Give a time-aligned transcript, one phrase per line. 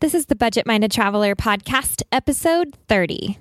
[0.00, 3.36] This is the Budget Minded Traveler podcast, episode 30.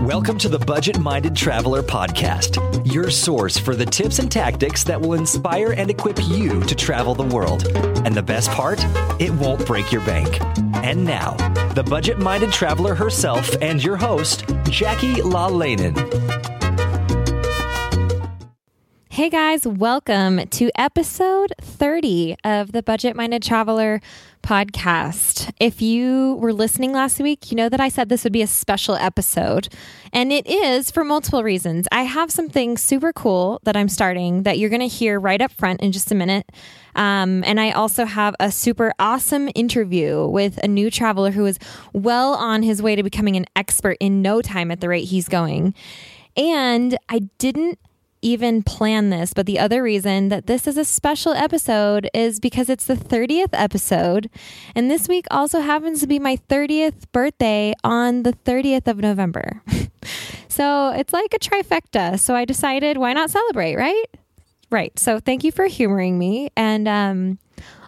[0.00, 2.56] Welcome to the Budget Minded Traveler Podcast,
[2.90, 7.14] your source for the tips and tactics that will inspire and equip you to travel
[7.14, 7.66] the world.
[8.06, 8.82] And the best part,
[9.20, 10.40] it won't break your bank.
[10.76, 11.32] And now,
[11.74, 16.40] the Budget Minded Traveler herself and your host, Jackie La Lanen.
[19.10, 24.00] Hey guys, welcome to episode 30 of the Budget Minded Traveler
[24.42, 25.52] podcast.
[25.60, 28.46] If you were listening last week, you know that I said this would be a
[28.46, 29.68] special episode,
[30.12, 31.86] and it is for multiple reasons.
[31.92, 35.52] I have something super cool that I'm starting that you're going to hear right up
[35.52, 36.50] front in just a minute.
[36.94, 41.58] Um, and I also have a super awesome interview with a new traveler who is
[41.92, 45.28] well on his way to becoming an expert in no time at the rate he's
[45.28, 45.74] going.
[46.36, 47.78] And I didn't
[48.22, 52.68] even plan this, but the other reason that this is a special episode is because
[52.68, 54.30] it's the 30th episode.
[54.74, 59.62] And this week also happens to be my 30th birthday on the 30th of November.
[60.48, 62.18] so it's like a trifecta.
[62.18, 64.04] So I decided, why not celebrate, right?
[64.70, 64.96] Right.
[64.98, 66.50] So thank you for humoring me.
[66.56, 67.38] And, um,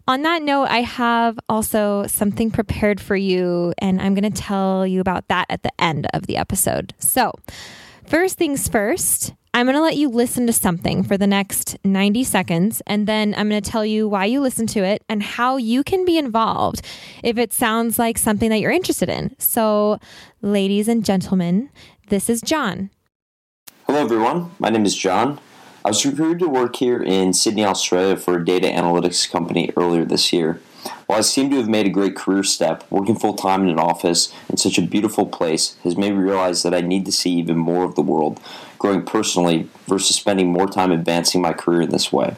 [0.09, 4.84] on that note, I have also something prepared for you, and I'm going to tell
[4.84, 6.92] you about that at the end of the episode.
[6.98, 7.32] So,
[8.04, 12.25] first things first, I'm going to let you listen to something for the next 90
[12.25, 15.59] seconds, and then I'm going to tell you why you listen to it and how
[15.59, 16.81] you can be involved
[17.23, 19.37] if it sounds like something that you're interested in.
[19.39, 19.99] So,
[20.41, 21.69] ladies and gentlemen,
[22.09, 22.89] this is John.
[23.87, 24.53] Hello, everyone.
[24.59, 25.39] My name is John.
[25.84, 30.07] I was recruited to work here in Sydney, Australia for a data analytics company earlier
[30.07, 30.63] this year.
[31.07, 33.79] While I seem to have made a great career step, working full time in an
[33.79, 37.33] office in such a beautiful place has made me realize that I need to see
[37.33, 38.41] even more of the world,
[38.82, 42.34] growing personally versus spending more time advancing my career in this way.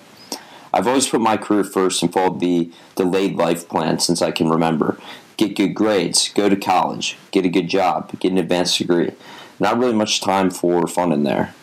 [0.74, 4.50] I've always put my career first and followed the delayed life plan since I can
[4.50, 4.98] remember.
[5.38, 9.12] Get good grades, go to college, get a good job, get an advanced degree.
[9.58, 11.54] Not really much time for fun in there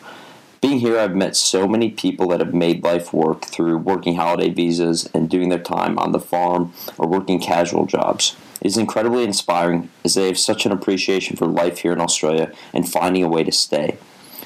[0.62, 4.48] being here, I've met so many people that have made life work through working holiday
[4.48, 8.36] visas and doing their time on the farm or working casual jobs.
[8.60, 12.52] It is incredibly inspiring as they have such an appreciation for life here in Australia
[12.72, 13.98] and finding a way to stay.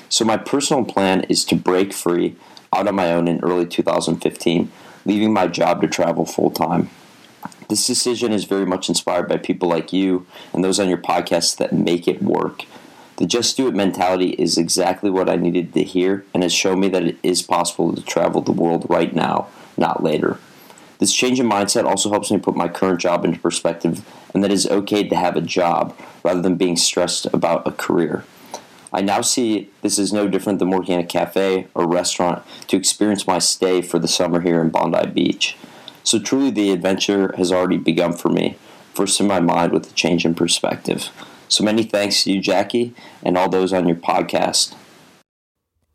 [0.09, 2.37] So, my personal plan is to break free
[2.73, 4.71] out on my own in early 2015,
[5.05, 6.91] leaving my job to travel full time.
[7.69, 11.57] This decision is very much inspired by people like you and those on your podcast
[11.57, 12.65] that make it work.
[13.17, 16.81] The just do it mentality is exactly what I needed to hear and has shown
[16.81, 20.39] me that it is possible to travel the world right now, not later.
[20.99, 24.51] This change in mindset also helps me put my current job into perspective and that
[24.51, 28.25] it is okay to have a job rather than being stressed about a career.
[28.97, 32.79] I now see this is no different than working at a cafe or restaurant to
[32.79, 35.55] experience my stay for the summer here in Bondi Beach.
[36.03, 38.57] So truly the adventure has already begun for me,
[38.95, 41.11] first in my mind with a change in perspective.
[41.47, 44.75] So many thanks to you, Jackie, and all those on your podcast.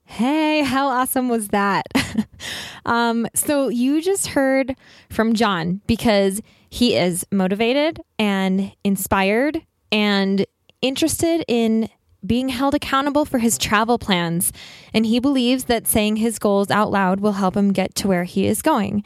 [0.06, 1.88] Hey, how awesome was that?
[2.86, 4.76] um, so you just heard
[5.10, 6.40] from John because
[6.70, 10.46] he is motivated and inspired and
[10.84, 11.90] interested in
[12.26, 14.52] being held accountable for his travel plans.
[14.94, 18.24] And he believes that saying his goals out loud will help him get to where
[18.24, 19.04] he is going.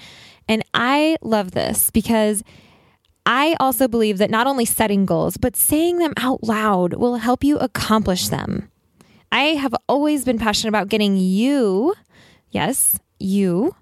[0.48, 2.44] And I love this because
[3.26, 7.44] I also believe that not only setting goals, but saying them out loud will help
[7.44, 8.70] you accomplish them.
[9.32, 11.96] I have always been passionate about getting you,
[12.52, 13.76] yes, you,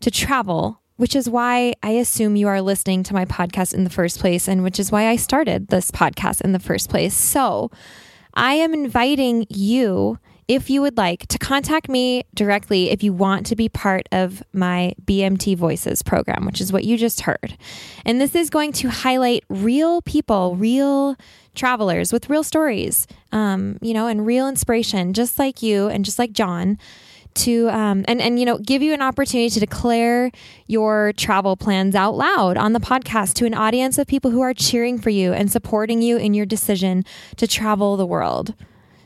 [0.00, 3.90] to travel, which is why I assume you are listening to my podcast in the
[3.90, 7.14] first place, and which is why I started this podcast in the first place.
[7.14, 7.70] So
[8.34, 10.18] I am inviting you
[10.50, 14.42] if you would like to contact me directly if you want to be part of
[14.52, 17.56] my BMT Voices program, which is what you just heard.
[18.04, 21.14] And this is going to highlight real people, real
[21.54, 26.18] travelers with real stories, um, you know, and real inspiration, just like you and just
[26.18, 26.78] like John
[27.34, 30.30] to um, and and you know give you an opportunity to declare
[30.66, 34.54] your travel plans out loud on the podcast to an audience of people who are
[34.54, 37.04] cheering for you and supporting you in your decision
[37.36, 38.54] to travel the world.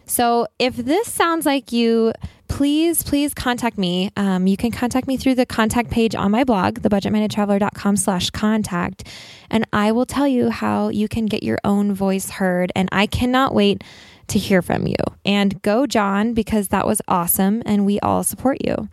[0.06, 2.12] So if this sounds like you,
[2.48, 4.10] please, please contact me.
[4.16, 9.08] Um, you can contact me through the contact page on my blog, thebudgetmindedtraveler.com slash contact,
[9.50, 12.70] and I will tell you how you can get your own voice heard.
[12.76, 13.82] And I cannot wait
[14.28, 14.96] to hear from you.
[15.24, 18.88] And go, John, because that was awesome and we all support you.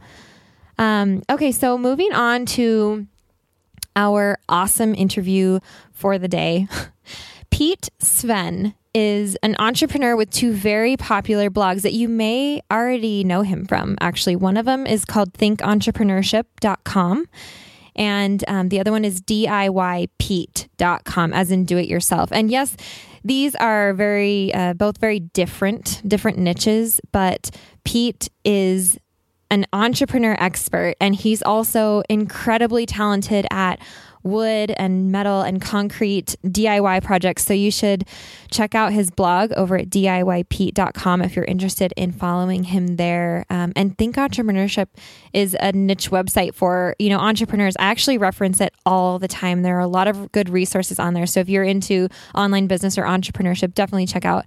[0.78, 3.08] Um, okay, so moving on to
[3.96, 5.60] our awesome interview
[5.92, 6.68] for the day.
[7.52, 13.42] Pete Sveen is an entrepreneur with two very popular blogs that you may already know
[13.42, 13.98] him from.
[14.02, 17.26] Actually, one of them is called thinkentrepreneurship.com
[17.96, 20.14] and um, the other one is DIYPete.com,
[21.34, 22.32] as in do it yourself.
[22.32, 22.78] And yes,
[23.24, 27.52] these are very, uh, both very different, different niches, but
[27.84, 28.98] Pete is
[29.50, 33.80] an entrepreneur expert and he's also incredibly talented at
[34.24, 37.46] wood and metal and concrete DIY projects.
[37.46, 38.06] So you should
[38.50, 43.46] check out his blog over at DIYPete.com if you're interested in following him there.
[43.50, 44.88] Um, and Think Entrepreneurship
[45.34, 47.76] is a niche website for, you know, entrepreneurs.
[47.78, 49.62] I actually reference it all the time.
[49.62, 51.26] There are a lot of good resources on there.
[51.26, 54.46] So if you're into online business or entrepreneurship, definitely check out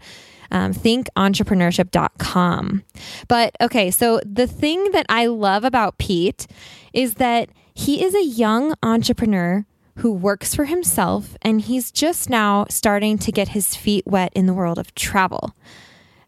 [0.50, 2.84] um, thinkentrepreneurship.com.
[3.28, 6.46] But okay, so the thing that I love about Pete
[6.92, 9.66] is that he is a young entrepreneur
[9.98, 14.46] who works for himself and he's just now starting to get his feet wet in
[14.46, 15.54] the world of travel.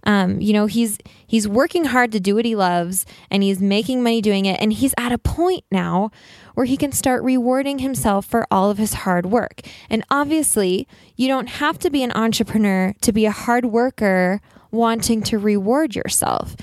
[0.05, 4.05] Um, you know, he's he's working hard to do what he loves and he's making
[4.05, 6.11] money doing it and he's at a point now
[6.55, 9.63] where he can start rewarding himself for all of his hard work.
[9.91, 14.41] And obviously, you don't have to be an entrepreneur to be a hard worker
[14.71, 16.55] wanting to reward yourself.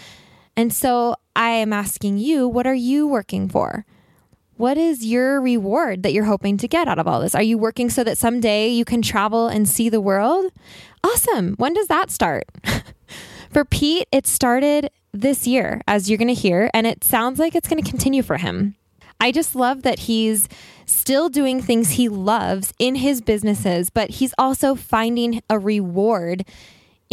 [0.55, 3.85] And so I am asking you, what are you working for?
[4.57, 7.33] What is your reward that you're hoping to get out of all this?
[7.33, 10.51] Are you working so that someday you can travel and see the world?
[11.03, 11.55] Awesome.
[11.55, 12.45] When does that start?
[13.49, 17.55] for Pete, it started this year, as you're going to hear, and it sounds like
[17.55, 18.75] it's going to continue for him.
[19.19, 20.47] I just love that he's
[20.85, 26.45] still doing things he loves in his businesses, but he's also finding a reward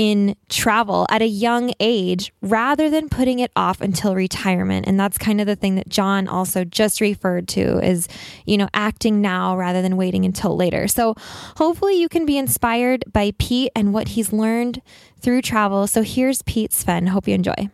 [0.00, 4.86] in travel at a young age rather than putting it off until retirement.
[4.86, 8.08] And that's kind of the thing that John also just referred to is,
[8.46, 10.88] you know, acting now rather than waiting until later.
[10.88, 11.16] So
[11.58, 14.80] hopefully you can be inspired by Pete and what he's learned
[15.20, 15.86] through travel.
[15.86, 17.08] So here's Pete Sveen.
[17.08, 17.68] Hope you enjoy.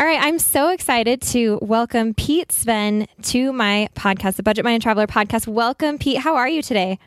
[0.00, 4.82] All right, I'm so excited to welcome Pete Sveen to my podcast, the Budget Minded
[4.82, 5.46] Traveler podcast.
[5.46, 6.18] Welcome, Pete.
[6.18, 6.98] How are you today?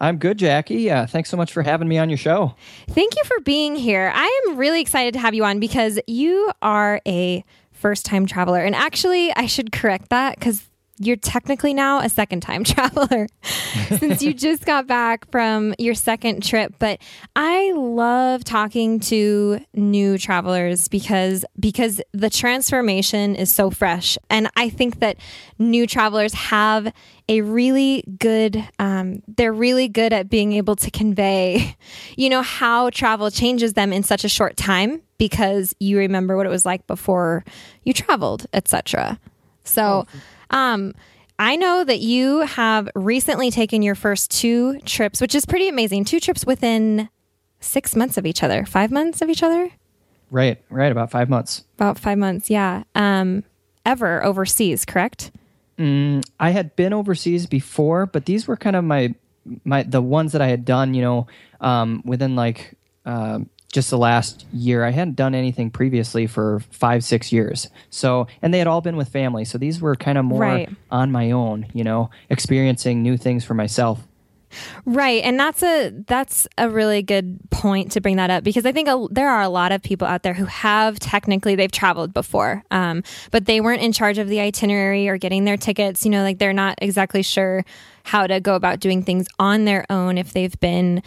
[0.00, 0.76] I'm good, Jackie.
[0.76, 2.54] Yeah, thanks so much for having me on your show.
[2.88, 4.12] Thank you for being here.
[4.14, 8.60] I am really excited to have you on because you are a first time traveler.
[8.60, 10.67] And actually, I should correct that because
[10.98, 13.26] you're technically now a second time traveler
[13.98, 17.00] since you just got back from your second trip but
[17.36, 24.18] i love talking to new travelers because because the transformation is so fresh.
[24.30, 25.16] And i think that
[25.58, 26.92] new travelers have
[27.28, 31.76] a really good um, they're really good at being able to convey
[32.16, 36.46] you know how travel changes them in such a short time because you remember what
[36.46, 37.44] it was like before
[37.84, 39.18] you traveled etc
[39.64, 40.06] so
[40.50, 40.94] um,
[41.38, 46.04] I know that you have recently taken your first two trips, which is pretty amazing.
[46.04, 47.08] Two trips within
[47.60, 49.70] six months of each other, five months of each other.
[50.30, 51.64] Right, right, about five months.
[51.76, 52.82] About five months, yeah.
[52.94, 53.44] Um,
[53.86, 55.30] ever overseas, correct?
[55.78, 59.14] Mm, I had been overseas before, but these were kind of my
[59.64, 60.92] my the ones that I had done.
[60.92, 61.26] You know,
[61.60, 62.74] um, within like
[63.06, 63.40] uh,
[63.72, 64.84] just the last year.
[64.84, 67.68] I hadn't done anything previously for five, six years.
[67.90, 69.44] So, and they had all been with family.
[69.44, 70.70] So these were kind of more right.
[70.90, 74.00] on my own, you know, experiencing new things for myself.
[74.86, 78.72] Right, and that's a that's a really good point to bring that up because I
[78.72, 82.14] think a, there are a lot of people out there who have technically they've traveled
[82.14, 86.04] before, um, but they weren't in charge of the itinerary or getting their tickets.
[86.04, 87.64] You know, like they're not exactly sure
[88.04, 91.02] how to go about doing things on their own if they've been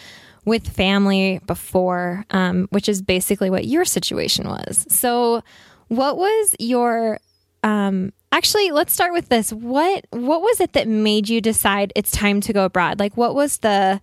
[0.45, 4.85] with family before, um, which is basically what your situation was.
[4.89, 5.43] So,
[5.87, 7.19] what was your
[7.63, 8.71] um, actually?
[8.71, 9.51] Let's start with this.
[9.51, 12.99] What what was it that made you decide it's time to go abroad?
[12.99, 14.01] Like, what was the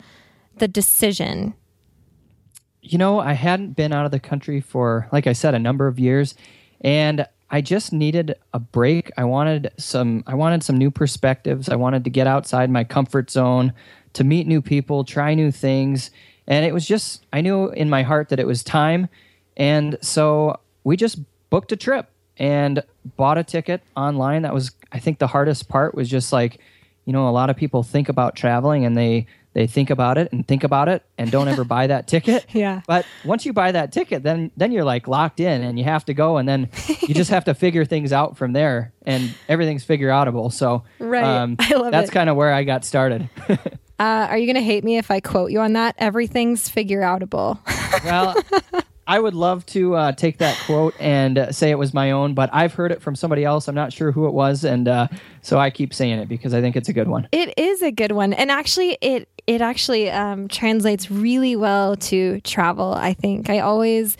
[0.57, 1.55] the decision?
[2.89, 5.87] you know, I hadn't been out of the country for, like I said, a number
[5.87, 6.35] of years,
[6.81, 9.11] and I just needed a break.
[9.17, 10.25] I wanted some.
[10.27, 11.69] I wanted some new perspectives.
[11.69, 13.73] I wanted to get outside my comfort zone,
[14.19, 16.11] to meet new people, try new things,
[16.47, 17.25] and it was just.
[17.33, 19.09] I knew in my heart that it was time,
[19.57, 21.19] and so we just
[21.51, 22.83] booked a trip and
[23.17, 24.43] bought a ticket online.
[24.43, 26.59] That was, I think, the hardest part was just like,
[27.05, 30.31] you know, a lot of people think about traveling and they they think about it
[30.31, 32.47] and think about it and don't ever buy that ticket.
[32.53, 32.83] Yeah.
[32.87, 36.05] But once you buy that ticket, then then you're like locked in and you have
[36.07, 36.69] to go and then
[37.07, 40.53] you just have to figure things out from there and everything's figure outable.
[40.53, 41.25] So Right.
[41.25, 43.29] Um, I love that's kind of where I got started.
[43.99, 45.97] Uh, are you going to hate me if I quote you on that?
[45.99, 47.59] Everything's figure outable.
[48.05, 48.37] well,
[49.09, 52.35] I would love to uh, take that quote and uh, say it was my own,
[52.35, 53.67] but I've heard it from somebody else.
[53.67, 55.09] I'm not sure who it was, and uh,
[55.41, 57.27] so I keep saying it because I think it's a good one.
[57.33, 62.39] It is a good one, and actually, it it actually um, translates really well to
[62.43, 62.93] travel.
[62.93, 64.17] I think I always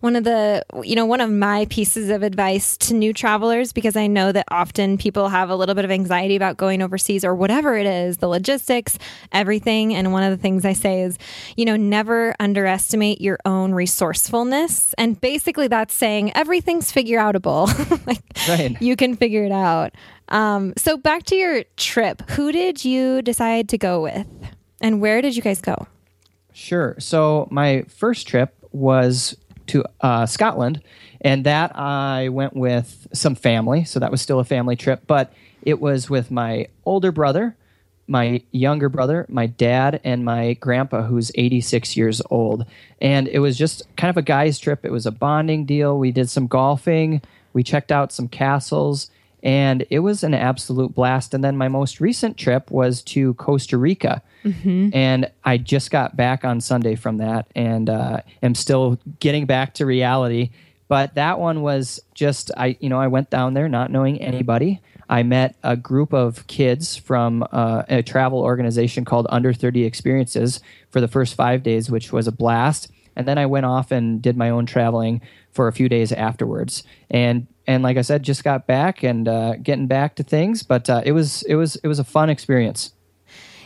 [0.00, 3.94] one of the you know one of my pieces of advice to new travelers because
[3.94, 7.34] I know that often people have a little bit of anxiety about going overseas or
[7.34, 8.98] whatever it is, the logistics,
[9.32, 9.94] everything.
[9.94, 11.18] And one of the things I say is,
[11.58, 14.94] you know, never underestimate your own resourcefulness.
[14.96, 17.66] And basically, that's saying everything's figure outable.
[18.06, 18.80] like Right.
[18.80, 19.92] you can figure it out.
[20.28, 22.22] Um, so back to your trip.
[22.30, 24.26] Who did you decide to go with,
[24.80, 25.86] and where did you guys go?
[26.52, 26.96] Sure.
[26.98, 29.36] So my first trip was
[29.68, 30.82] to uh, Scotland,
[31.20, 33.84] and that I went with some family.
[33.84, 35.32] So that was still a family trip, but
[35.62, 37.56] it was with my older brother,
[38.06, 42.66] my younger brother, my dad, and my grandpa, who's 86 years old.
[43.00, 44.84] And it was just kind of a guy's trip.
[44.84, 45.98] It was a bonding deal.
[45.98, 47.22] We did some golfing,
[47.52, 49.10] we checked out some castles.
[49.42, 51.34] And it was an absolute blast.
[51.34, 54.22] And then my most recent trip was to Costa Rica
[54.94, 59.74] and I just got back on Sunday from that, and uh, am still getting back
[59.74, 60.50] to reality.
[60.88, 64.80] But that one was just I, you know, I went down there not knowing anybody.
[65.08, 70.60] I met a group of kids from uh, a travel organization called Under Thirty Experiences
[70.90, 72.90] for the first five days, which was a blast.
[73.16, 75.20] And then I went off and did my own traveling
[75.52, 76.84] for a few days afterwards.
[77.10, 80.64] And and like I said, just got back and uh, getting back to things.
[80.64, 82.92] But uh, it was it was it was a fun experience.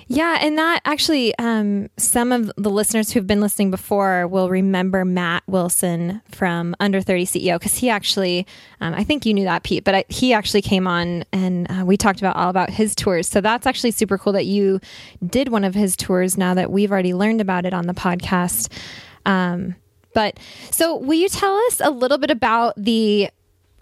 [0.07, 5.03] Yeah, and that actually, um, some of the listeners who've been listening before will remember
[5.07, 8.47] Matt Wilson from Under 30 CEO because he actually,
[8.83, 11.87] um, I think you knew that, Pete, but I, he actually came on and uh,
[11.87, 13.27] we talked about all about his tours.
[13.27, 14.79] So that's actually super cool that you
[15.27, 18.71] did one of his tours now that we've already learned about it on the podcast.
[19.25, 19.75] Um,
[20.13, 20.39] but
[20.71, 23.31] so, will you tell us a little bit about the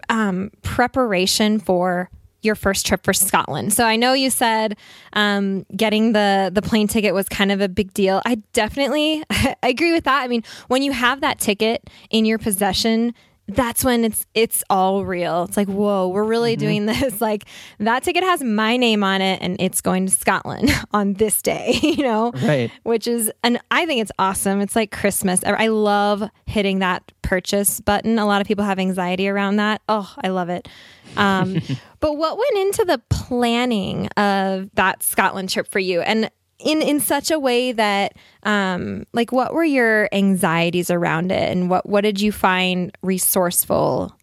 [0.09, 2.09] um, preparation for
[2.43, 3.73] your first trip for Scotland.
[3.73, 4.77] So I know you said
[5.13, 8.21] um, getting the the plane ticket was kind of a big deal.
[8.25, 10.23] I definitely I agree with that.
[10.23, 13.13] I mean, when you have that ticket in your possession,
[13.55, 15.43] that's when it's it's all real.
[15.43, 17.21] It's like, whoa, we're really doing this.
[17.21, 17.45] Like
[17.79, 21.77] that ticket has my name on it and it's going to Scotland on this day,
[21.81, 22.31] you know?
[22.31, 22.71] Right.
[22.83, 24.61] Which is and I think it's awesome.
[24.61, 25.41] It's like Christmas.
[25.43, 28.19] I love hitting that purchase button.
[28.19, 29.81] A lot of people have anxiety around that.
[29.87, 30.67] Oh, I love it.
[31.15, 31.61] Um,
[31.99, 36.01] but what went into the planning of that Scotland trip for you?
[36.01, 36.29] And
[36.63, 41.69] in in such a way that um like what were your anxieties around it and
[41.69, 44.15] what what did you find resourceful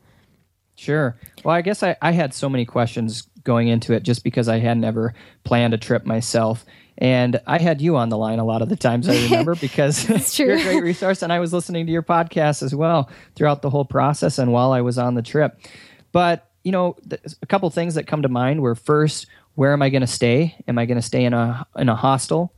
[0.80, 1.14] Sure.
[1.44, 4.61] Well, I guess I, I had so many questions going into it just because I
[4.61, 5.12] had never
[5.44, 6.64] planned a trip myself.
[6.97, 10.09] And I had you on the line a lot of the times, I remember, because
[10.38, 11.20] you're a great resource.
[11.20, 14.73] And I was listening to your podcast as well throughout the whole process and while
[14.73, 15.61] I was on the trip.
[16.12, 19.26] But, you know, th- a couple things that come to mind were first,
[19.61, 20.57] where am I going to stay?
[20.69, 22.50] Am I going to stay in a, in a hostel,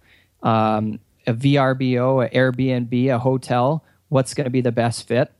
[0.45, 3.85] um, a VRBO, a Airbnb, a hotel?
[4.09, 5.33] What's going to be the best fit?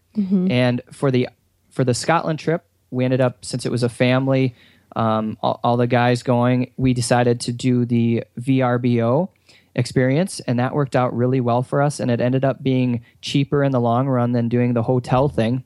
[0.51, 1.29] And for the
[1.71, 4.57] for the Scotland trip, we ended up since it was a family,
[4.97, 6.73] um, all, all the guys going.
[6.79, 9.29] We decided to do the VRBO
[9.77, 12.01] experience, and that worked out really well for us.
[12.01, 15.63] And it ended up being cheaper in the long run than doing the hotel thing.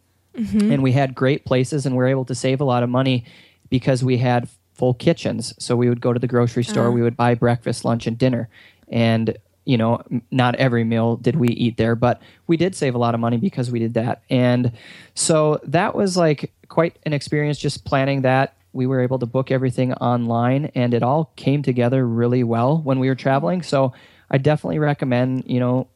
[0.73, 3.25] And we had great places, and we were able to save a lot of money
[3.71, 5.55] because we had full kitchens.
[5.59, 7.05] So we would go to the grocery store, we uh-huh.
[7.05, 8.49] would buy breakfast, lunch, and dinner,
[8.89, 12.99] and you know, not every meal did we eat there, but we did save a
[12.99, 14.23] lot of money because we did that.
[14.31, 14.71] And
[15.15, 18.55] so that was like quite an experience just planning that.
[18.73, 23.01] We were able to book everything online and it all came together really well when
[23.01, 23.63] we were traveling.
[23.63, 23.93] So
[24.31, 25.89] I definitely recommend, you know,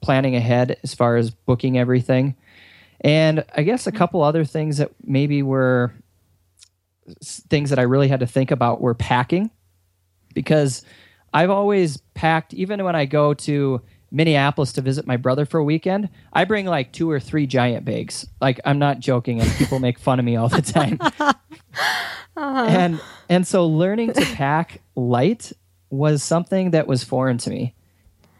[0.00, 2.34] planning ahead as far as booking everything.
[3.02, 3.98] And I guess a mm-hmm.
[3.98, 5.92] couple other things that maybe were
[7.22, 9.50] things that I really had to think about were packing
[10.34, 10.82] because
[11.32, 15.64] I've always packed, even when I go to Minneapolis to visit my brother for a
[15.64, 18.26] weekend, I bring like two or three giant bags.
[18.40, 20.98] Like I'm not joking, and people make fun of me all the time.
[22.36, 22.66] Uh-huh.
[22.68, 25.52] And and so learning to pack light
[25.88, 27.74] was something that was foreign to me.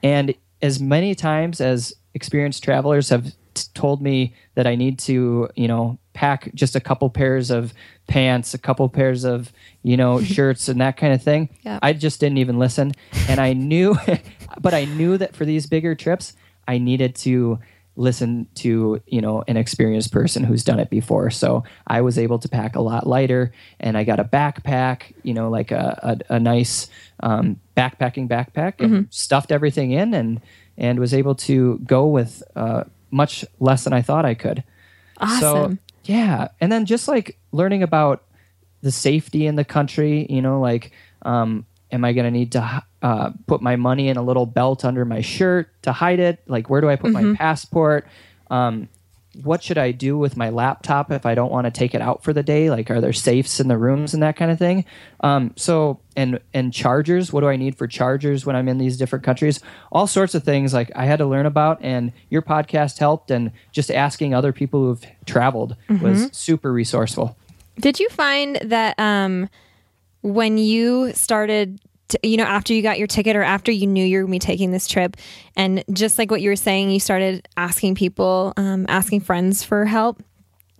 [0.03, 5.49] And as many times as experienced travelers have t- told me that I need to,
[5.55, 7.73] you know, pack just a couple pairs of
[8.09, 11.79] pants, a couple pairs of, you know, shirts and that kind of thing, Yep.
[11.83, 12.93] I just didn't even listen.
[13.29, 13.97] And I knew,
[14.61, 16.33] but I knew that for these bigger trips,
[16.67, 17.61] I needed to
[17.99, 22.39] listen to you know an experienced person who's done it before so i was able
[22.39, 25.99] to pack a lot lighter and i got a backpack you know like a,
[26.29, 26.89] a, a nice
[27.21, 30.43] um, backpacking backpack and stuffed everything in and
[30.77, 34.63] and was able to go with uh, much less than i thought i could.
[35.41, 35.79] So Awesome.
[36.05, 36.49] yeah.
[36.61, 38.23] And then just like learning about
[38.83, 42.83] the safety in the country you know like um, am i going to need to
[43.03, 46.43] uh, put my money in a little belt under my shirt to hide it?
[46.47, 48.07] Like where do i put my passport?
[48.51, 48.89] Um,
[49.43, 52.23] what should i do with my laptop if i don't want to take it out
[52.23, 52.71] for the day?
[52.71, 54.85] Like are there safes in the rooms and that kind of thing?
[55.21, 58.97] Um, so and and chargers what do i need for chargers when i'm in these
[58.97, 59.61] different countries?
[59.93, 63.53] All sorts of things like i had to learn about and your podcast helped and
[63.73, 67.37] just asking other people who've traveled was super resourceful.
[67.79, 69.49] Did you find that um,
[70.23, 74.05] when you started, to, you know, after you got your ticket or after you knew
[74.05, 75.17] you were going to be taking this trip,
[75.57, 79.85] and just like what you were saying, you started asking people, um, asking friends for
[79.85, 80.23] help.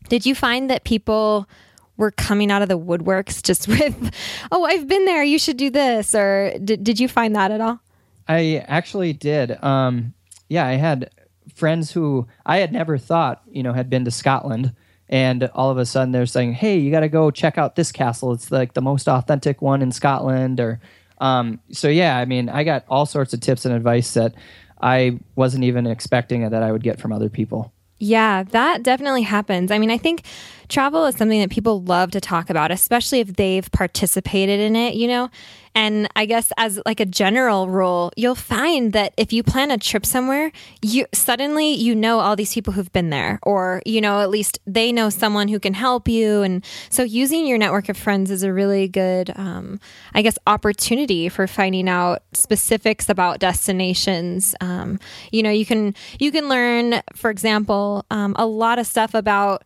[0.09, 1.49] Did you find that people
[1.97, 4.15] were coming out of the woodworks just with,
[4.53, 6.15] oh, I've been there, you should do this?
[6.15, 7.81] Or did, did you find that at all?
[8.29, 9.63] I actually did.
[9.63, 10.15] Um,
[10.49, 11.11] yeah, I had
[11.55, 14.75] friends who I had never thought, you know, had been to Scotland.
[15.09, 17.93] And all of a sudden they're saying, hey, you got to go check out this
[17.93, 18.33] castle.
[18.33, 20.59] It's like the most authentic one in Scotland.
[20.59, 20.81] Or,
[21.19, 24.35] um, so yeah, I mean, I got all sorts of tips and advice that
[24.81, 27.73] I wasn't even expecting that I would get from other people.
[27.99, 29.71] Yeah, that definitely happens.
[29.71, 30.23] I mean, I think
[30.69, 34.95] travel is something that people love to talk about, especially if they've participated in it,
[34.95, 35.31] you know?
[35.77, 39.77] And I guess as like a general rule, you'll find that if you plan a
[39.77, 44.21] trip somewhere, you suddenly you know all these people who've been there or you know
[44.21, 47.97] at least they know someone who can help you and so using your network of
[47.99, 49.79] friends is a really good um,
[50.15, 54.55] I guess opportunity for finding out specifics about destinations.
[54.63, 54.99] Um,
[55.31, 59.63] you know, you can you can learn, for example, um, a lot of stuff about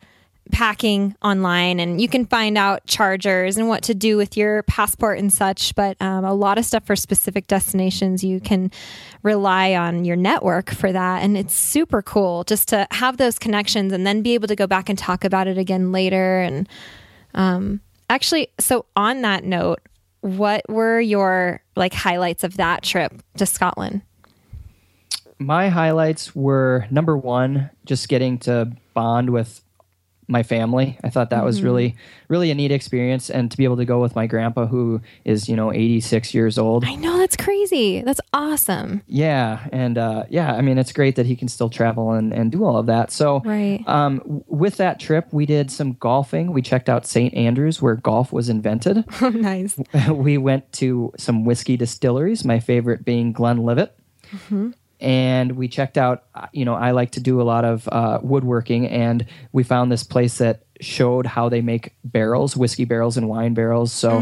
[0.50, 5.18] packing online and you can find out chargers and what to do with your passport
[5.18, 8.70] and such but um, a lot of stuff for specific destinations you can
[9.22, 13.92] rely on your network for that and it's super cool just to have those connections
[13.92, 16.68] and then be able to go back and talk about it again later and
[17.34, 19.80] um, actually so on that note
[20.20, 24.02] what were your like highlights of that trip to scotland?
[25.38, 29.62] My highlights were number one, just getting to bond with
[30.30, 30.98] my family.
[31.04, 31.96] I thought that was really,
[32.28, 35.48] really a neat experience, and to be able to go with my grandpa, who is
[35.48, 36.84] you know 86 years old.
[36.84, 41.26] i know that's crazy that's awesome Yeah, and uh, yeah, I mean it's great that
[41.26, 43.10] he can still travel and, and do all of that.
[43.10, 43.82] So, Right.
[43.86, 46.52] um, with that trip, we did some golfing.
[46.52, 47.34] We checked out St.
[47.34, 49.04] Andrews, where golf was invented.
[49.20, 49.76] oh nice
[50.10, 52.44] we went to some whiskey distilleries.
[52.44, 53.96] My favorite being Glenlivet.
[55.00, 56.24] And we checked out.
[56.34, 59.90] uh, You know, I like to do a lot of uh, woodworking, and we found
[59.90, 63.92] this place that showed how they make barrels, whiskey barrels and wine barrels.
[63.92, 64.20] So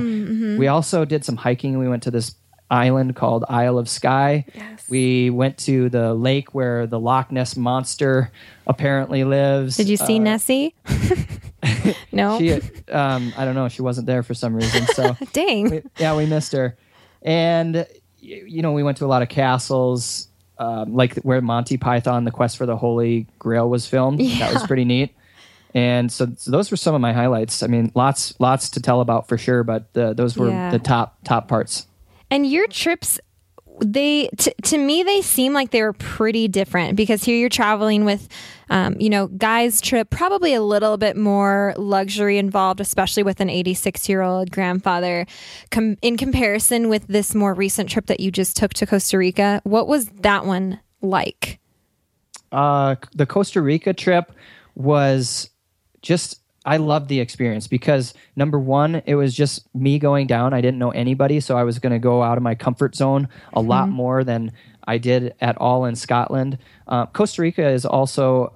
[0.59, 1.79] we also did some hiking.
[1.79, 2.35] We went to this
[2.71, 4.45] island called Isle of Skye.
[4.91, 8.31] We went to the lake where the Loch Ness monster
[8.67, 9.77] apparently lives.
[9.77, 10.75] did you see nessie
[12.13, 12.53] no She,
[12.93, 13.69] um, I don't know.
[13.69, 14.87] She wasn't there for some reason.
[14.89, 16.77] So dang we- yeah, we missed her.
[17.23, 17.87] And
[18.21, 20.28] you know, we went to a lot of castles,
[20.59, 24.21] um, like where Monty Python: The Quest for the Holy Grail was filmed.
[24.21, 25.15] That was pretty neat.
[25.75, 27.63] And so, so those were some of my highlights.
[27.63, 30.71] I mean, lots, lots to tell about for sure, but the, those were Yeah.
[30.71, 31.87] the top, top parts.
[32.31, 33.21] And your trips,
[33.81, 38.05] they t- to me they seem like they were pretty different because here you're traveling
[38.05, 38.29] with,
[38.71, 43.51] um, you know, guys trip probably a little bit more luxury involved, especially with an
[43.51, 45.27] 86 year old grandfather.
[45.71, 49.61] Com- in comparison with this more recent trip that you just took to Costa Rica,
[49.65, 51.59] what was that one like?
[52.53, 54.33] uh, the Costa Rica trip
[54.75, 55.51] was
[56.03, 60.53] just I loved the experience because number one, it was just me going down.
[60.53, 63.29] I didn't know anybody, so I was going to go out of my comfort zone
[63.55, 64.53] a lot more than
[64.87, 66.59] I did at all in Scotland.
[66.87, 68.53] Uh, Costa Rica is also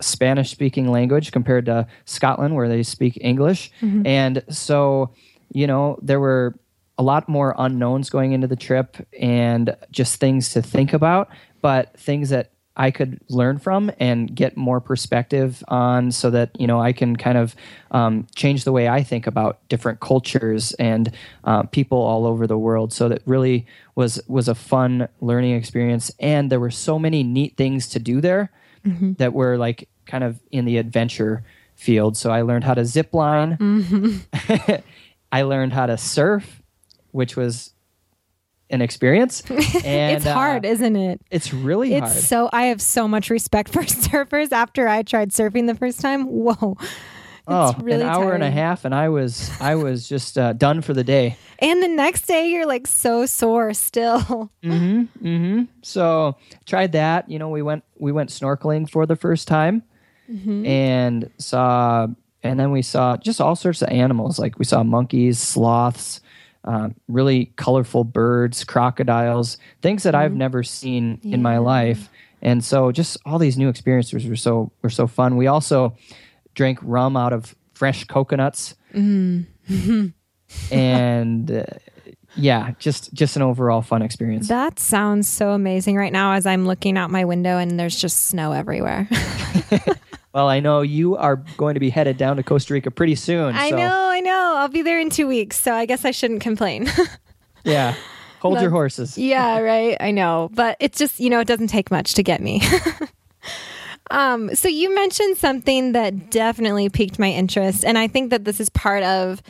[0.00, 3.70] Spanish speaking language compared to Scotland, where they speak English.
[4.06, 5.14] And so,
[5.52, 6.58] you know, there were
[6.98, 11.28] a lot more unknowns going into the trip and just things to think about.
[11.62, 16.66] but things that I could learn from and get more perspective on so that, you
[16.66, 17.54] know, I can kind of
[17.90, 21.12] um, change the way I think about different cultures and
[21.44, 22.92] uh, people all over the world.
[22.92, 26.10] So that really was, was a fun learning experience.
[26.18, 28.50] And there were so many neat things to do there
[28.84, 29.12] Mm-hmm.
[29.18, 31.44] that were like kind of in the adventure
[31.76, 32.16] field.
[32.16, 33.56] So I learned how to zip line.
[33.56, 34.74] Mm-hmm.
[35.32, 36.60] I learned how to surf,
[37.12, 37.74] which was
[38.72, 39.42] an experience.
[39.84, 41.20] And it's hard, uh, isn't it?
[41.30, 42.24] it's really It's hard.
[42.24, 46.24] so I have so much respect for surfers after I tried surfing the first time.
[46.26, 46.76] Whoa.
[47.48, 50.80] oh, really an hour and a half, and I was I was just uh, done
[50.82, 51.36] for the day.
[51.58, 54.50] And the next day you're like so sore still.
[54.64, 55.64] Mm-hmm.
[55.82, 57.28] So tried that.
[57.30, 59.82] You know, we went we went snorkeling for the first time,
[60.30, 60.64] Mm-hmm.
[60.64, 62.06] and saw,
[62.42, 64.38] and then we saw just all sorts of animals.
[64.38, 66.21] Like we saw monkeys, sloths,
[66.64, 70.22] um, really colorful birds, crocodiles, things that Mm-hmm.
[70.24, 72.08] I've never seen in my life.
[72.40, 75.36] And so, just all these new experiences were so were so fun.
[75.36, 75.96] We also
[76.54, 80.06] drank rum out of fresh coconuts, Mm-hmm.
[80.72, 81.64] and uh,
[82.36, 84.48] yeah, just just an overall fun experience.
[84.48, 88.26] That sounds so amazing right now as I'm looking out my window and there's just
[88.26, 89.08] snow everywhere.
[90.34, 93.54] Well, I know you are going to be headed down to Costa Rica pretty soon.
[93.54, 94.54] I so, know, I know.
[94.56, 96.88] I'll be there in two weeks, so I guess I shouldn't complain.
[97.64, 97.94] Yeah.
[98.40, 99.16] Hold your horses.
[99.16, 99.96] yeah, right.
[100.00, 100.50] I know.
[100.52, 102.60] But it's just, you know, it doesn't take much to get me.
[104.10, 107.84] um, so you mentioned something that definitely piqued my interest.
[107.84, 109.42] And I think that this is part of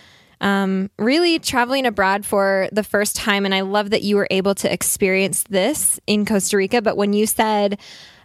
[0.42, 3.46] um, really traveling abroad for the first time.
[3.46, 6.82] And I love that you were able to experience this in Costa Rica.
[6.82, 7.80] But when you said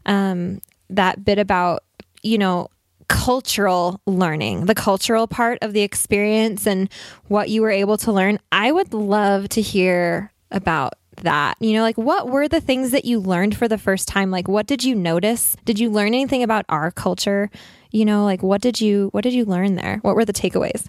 [0.05, 1.83] um, that bit about,
[2.23, 2.69] you know,
[3.07, 6.89] cultural learning, the cultural part of the experience and
[7.27, 11.55] what you were able to learn, I would love to hear about that.
[11.59, 14.31] You know, like what were the things that you learned for the first time?
[14.31, 15.55] Like what did you notice?
[15.65, 17.49] Did you learn anything about our culture?
[17.91, 19.99] You know, like what did you what did you learn there?
[20.01, 20.87] What were the takeaways?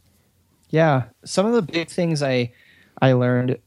[0.70, 1.04] Yeah.
[1.24, 2.52] Some of the big things I
[3.00, 3.58] I learned,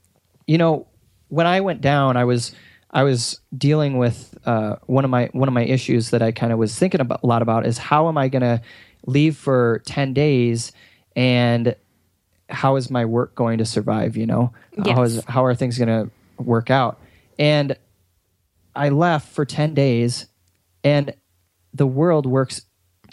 [0.45, 0.87] you know,
[1.29, 2.53] when I went down, I was
[2.93, 6.51] I was dealing with uh, one of my one of my issues that I kind
[6.51, 8.61] of was thinking about a lot about is how am I going to
[9.05, 10.71] leave for ten days
[11.15, 11.75] and
[12.49, 14.17] how is my work going to survive?
[14.17, 14.53] You know,
[14.85, 16.11] how is how are things going to
[16.43, 16.99] work out?
[17.39, 17.77] And
[18.75, 20.27] I left for ten days,
[20.83, 21.13] and
[21.73, 22.61] the world works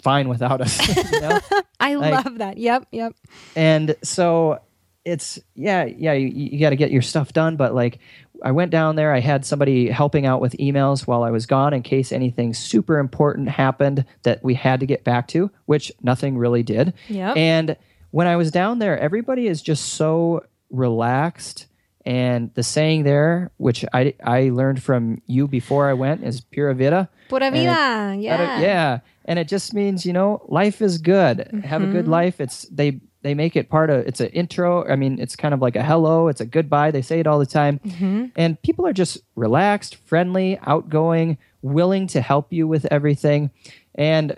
[0.01, 0.77] fine without us.
[1.13, 1.39] you know?
[1.79, 2.57] I Like- love that.
[2.57, 3.13] Yep, yep.
[3.55, 4.59] and so
[5.05, 7.99] it's yeah yeah you, you got to get your stuff done but like
[8.43, 11.73] i went down there i had somebody helping out with emails while i was gone
[11.73, 16.37] in case anything super important happened that we had to get back to which nothing
[16.37, 17.37] really did Yep.
[17.37, 17.77] and
[18.11, 21.67] when i was down there everybody is just so relaxed
[22.05, 26.73] and the saying there which i i learned from you before i went is pura
[26.73, 28.15] vida Pura And it- vida.
[28.19, 28.57] Yeah.
[28.59, 28.99] it- yeah.
[29.25, 31.37] And it just means, you know, life is good.
[31.63, 32.09] Have a good Mm-hmm.
[32.11, 32.41] life.
[32.41, 34.87] It's they they make it part of it's an intro.
[34.87, 36.91] I mean, it's kind of like a hello, it's a goodbye.
[36.91, 37.79] They say it all the time.
[37.79, 38.25] Mm-hmm.
[38.35, 43.51] And people are just relaxed, friendly, outgoing, willing to help you with everything.
[43.95, 44.37] And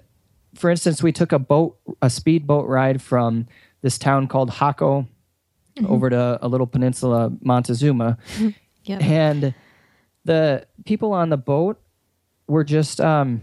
[0.56, 3.48] for instance, we took a boat a speedboat ride from
[3.82, 5.08] this town called Jaco
[5.78, 5.90] Mm-hmm.
[5.94, 8.18] over to a little peninsula Montezuma.
[8.84, 9.02] Yep.
[9.04, 9.54] And
[10.26, 11.80] the people on the boat
[12.48, 13.42] were just um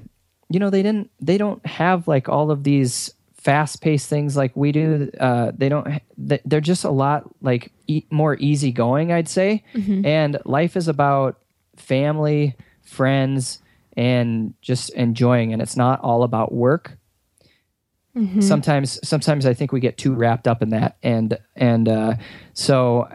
[0.51, 4.55] you know they didn't they don't have like all of these fast paced things like
[4.57, 5.87] we do uh they don't
[6.19, 9.63] they- they're just a lot like e- more easygoing i'd say.
[10.05, 11.39] And life is about
[11.77, 13.63] family friends
[13.97, 16.99] and just enjoying and it's not all about work.
[18.41, 22.15] Sometimes sometimes i think we get too wrapped up in that and and uh
[22.53, 23.09] so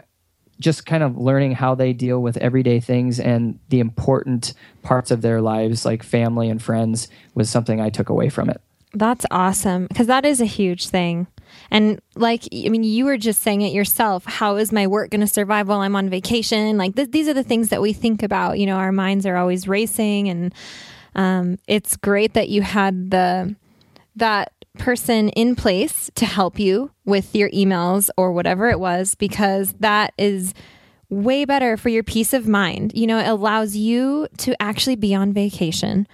[0.60, 5.20] just kind of learning how they deal with everyday things and the important parts of
[5.20, 8.62] their lives like family and friends was something i took away from it
[8.94, 11.26] That's awesome because that is a huge thing.
[11.70, 14.24] And like, I mean, you were just saying it yourself.
[14.24, 16.78] How is my work going to survive while I'm on vacation?
[16.78, 18.58] Like, th- these are the things that we think about.
[18.58, 20.54] You know, our minds are always racing, and
[21.14, 23.54] um, it's great that you had the
[24.16, 29.72] that person in place to help you with your emails or whatever it was, because
[29.80, 30.54] that is
[31.08, 32.92] way better for your peace of mind.
[32.94, 36.06] You know, it allows you to actually be on vacation.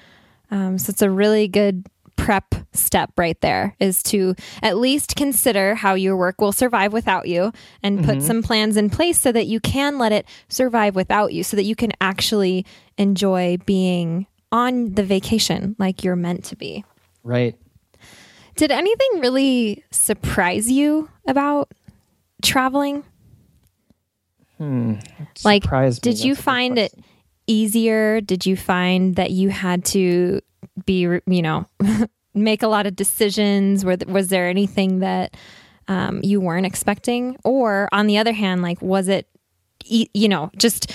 [0.51, 1.87] Um, so it's a really good
[2.21, 7.27] prep step right there is to at least consider how your work will survive without
[7.27, 7.51] you
[7.83, 8.27] and put mm-hmm.
[8.27, 11.65] some plans in place so that you can let it survive without you so that
[11.65, 12.67] you can actually
[12.99, 16.85] enjoy being on the vacation like you're meant to be.
[17.25, 17.57] right
[18.57, 21.73] Did anything really surprise you about
[22.43, 23.03] traveling?
[24.59, 24.97] Hmm.
[25.43, 26.95] like me, did you that's a good find it
[27.47, 28.21] easier?
[28.21, 30.43] Did you find that you had to
[30.87, 31.67] be, you know,
[32.35, 33.85] make a lot of decisions?
[33.85, 35.37] Were, was there anything that
[35.89, 37.37] um, you weren't expecting?
[37.45, 39.27] Or on the other hand, like, was it,
[39.85, 40.93] you know, just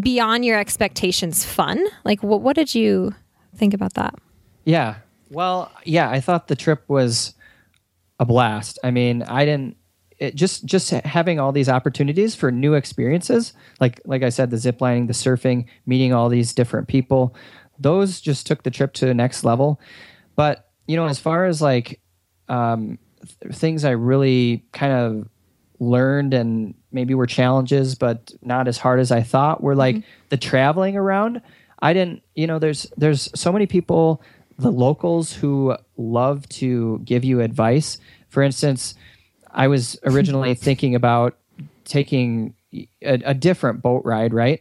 [0.00, 1.84] beyond your expectations fun?
[2.04, 3.14] Like, what, what did you
[3.54, 4.14] think about that?
[4.64, 4.96] Yeah.
[5.30, 7.34] Well, yeah, I thought the trip was
[8.18, 8.78] a blast.
[8.84, 9.76] I mean, I didn't
[10.18, 14.56] it just just having all these opportunities for new experiences, like like I said, the
[14.56, 17.34] ziplining the surfing, meeting all these different people,
[17.78, 19.80] those just took the trip to the next level.
[20.34, 22.00] But you know, as far as like
[22.48, 22.98] um,
[23.40, 25.28] th- things I really kind of
[25.78, 30.08] learned and maybe were challenges, but not as hard as I thought, were like mm-hmm.
[30.30, 31.42] the traveling around.
[31.80, 34.22] I didn't, you know, there's there's so many people,
[34.58, 37.98] the locals who love to give you advice.
[38.28, 38.94] For instance,
[39.50, 41.36] I was originally thinking about
[41.84, 44.60] taking a, a, different boat ride, right,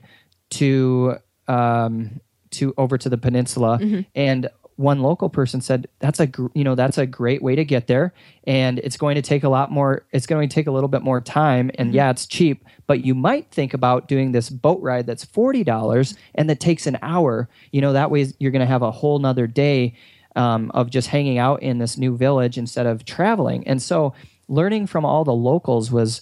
[0.51, 2.19] to um,
[2.51, 4.01] to over to the peninsula, mm-hmm.
[4.15, 7.87] and one local person said that's a you know that's a great way to get
[7.87, 8.13] there
[8.45, 11.01] and it's going to take a lot more it's going to take a little bit
[11.01, 11.95] more time and mm-hmm.
[11.95, 16.49] yeah it's cheap but you might think about doing this boat ride that's $40 and
[16.49, 19.47] that takes an hour you know that way you're going to have a whole nother
[19.47, 19.93] day
[20.35, 24.13] um, of just hanging out in this new village instead of traveling and so
[24.49, 26.21] learning from all the locals was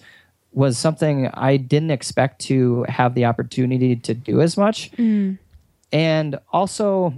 [0.53, 4.91] was something I didn't expect to have the opportunity to do as much.
[4.91, 5.39] Mm.
[5.93, 7.13] And also,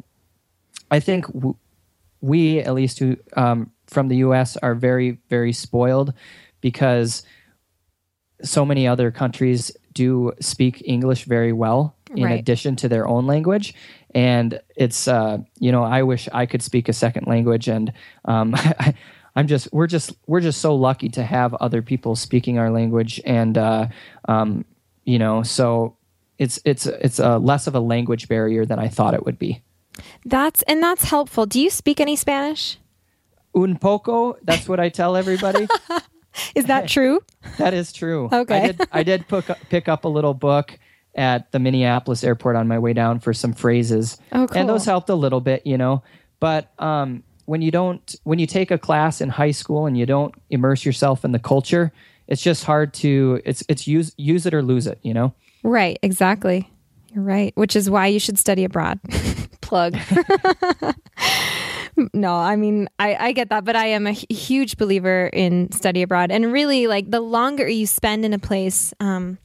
[0.91, 1.55] I think w-
[2.21, 6.13] we, at least who um, from the U.S., are very, very spoiled
[6.61, 7.23] because
[8.43, 12.39] so many other countries do speak English very well in right.
[12.39, 13.73] addition to their own language.
[14.13, 17.67] And it's, uh, you know, I wish I could speak a second language.
[17.67, 17.91] And
[18.25, 18.55] um,
[19.35, 23.19] I'm just we're just we're just so lucky to have other people speaking our language,
[23.25, 23.87] and uh,
[24.29, 24.63] um,
[25.03, 25.94] you know, so
[26.37, 29.61] it's it's it's a less of a language barrier than I thought it would be.
[30.25, 31.45] That's and that's helpful.
[31.45, 32.77] Do you speak any Spanish?
[33.55, 34.37] Un poco.
[34.43, 35.67] That's what I tell everybody.
[36.55, 37.21] is that true?
[37.57, 38.29] that is true.
[38.31, 38.57] Okay.
[38.57, 40.77] I did, I did pick, up, pick up a little book
[41.15, 44.17] at the Minneapolis airport on my way down for some phrases.
[44.33, 44.57] Oh, cool.
[44.57, 46.03] And those helped a little bit, you know.
[46.41, 50.05] But um, when you don't when you take a class in high school and you
[50.05, 51.93] don't immerse yourself in the culture,
[52.27, 55.33] it's just hard to it's it's use use it or lose it, you know?
[55.65, 56.71] Right, exactly.
[57.11, 58.99] You're right, which is why you should study abroad.
[59.61, 59.97] Plug.
[62.13, 66.03] no, I mean, I, I get that, but I am a huge believer in study
[66.03, 66.29] abroad.
[66.29, 69.39] And really, like, the longer you spend in a place, um,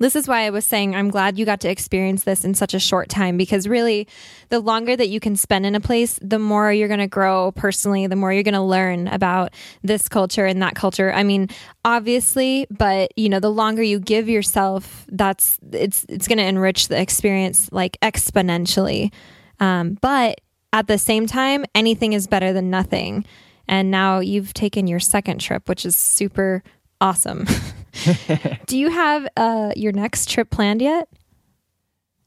[0.00, 2.74] this is why I was saying I'm glad you got to experience this in such
[2.74, 4.08] a short time because really,
[4.48, 7.52] the longer that you can spend in a place, the more you're going to grow
[7.52, 11.12] personally, the more you're going to learn about this culture and that culture.
[11.12, 11.48] I mean,
[11.84, 16.88] obviously, but you know, the longer you give yourself, that's it's it's going to enrich
[16.88, 19.12] the experience like exponentially.
[19.60, 20.40] Um, but
[20.72, 23.24] at the same time, anything is better than nothing.
[23.68, 26.62] And now you've taken your second trip, which is super
[27.00, 27.46] awesome.
[28.66, 31.08] Do you have uh, your next trip planned yet?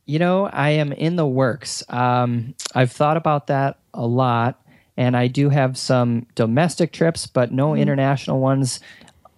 [0.05, 1.83] You know, I am in the works.
[1.89, 4.61] Um, I've thought about that a lot,
[4.97, 7.81] and I do have some domestic trips, but no mm-hmm.
[7.81, 8.81] international ones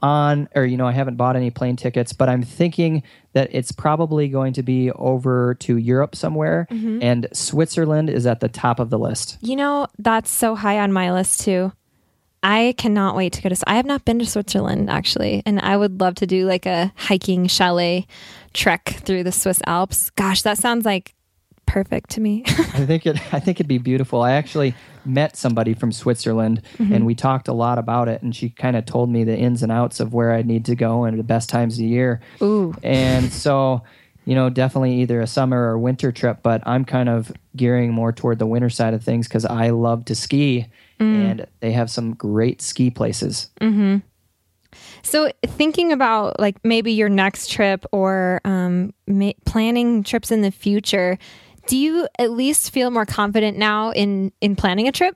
[0.01, 3.71] on, or, you know, I haven't bought any plane tickets, but I'm thinking that it's
[3.71, 6.99] probably going to be over to Europe somewhere, mm-hmm.
[7.01, 9.37] and Switzerland is at the top of the list.
[9.41, 11.73] You know, that's so high on my list, too.
[12.45, 13.57] I cannot wait to go to.
[13.65, 16.93] I have not been to Switzerland actually, and I would love to do like a
[16.95, 18.05] hiking chalet
[18.53, 20.11] trek through the Swiss Alps.
[20.11, 21.15] Gosh, that sounds like
[21.65, 22.43] perfect to me.
[22.47, 23.17] I think it.
[23.33, 24.21] I think it'd be beautiful.
[24.21, 26.93] I actually met somebody from Switzerland, mm-hmm.
[26.93, 28.21] and we talked a lot about it.
[28.21, 30.75] And she kind of told me the ins and outs of where I need to
[30.75, 32.21] go and the best times of the year.
[32.43, 33.81] Ooh, and so
[34.25, 38.11] you know, definitely either a summer or winter trip, but I'm kind of gearing more
[38.11, 40.67] toward the winter side of things because I love to ski
[40.99, 41.31] mm.
[41.31, 43.49] and they have some great ski places.
[43.61, 43.97] Mm-hmm.
[45.03, 50.51] So, thinking about like maybe your next trip or um, ma- planning trips in the
[50.51, 51.17] future,
[51.67, 55.15] do you at least feel more confident now in in planning a trip?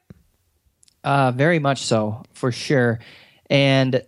[1.03, 2.99] Uh, very much so, for sure.
[3.49, 4.01] And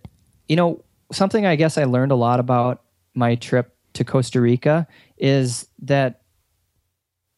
[0.47, 4.87] you know, something I guess I learned a lot about my trip to Costa Rica
[5.17, 6.21] is that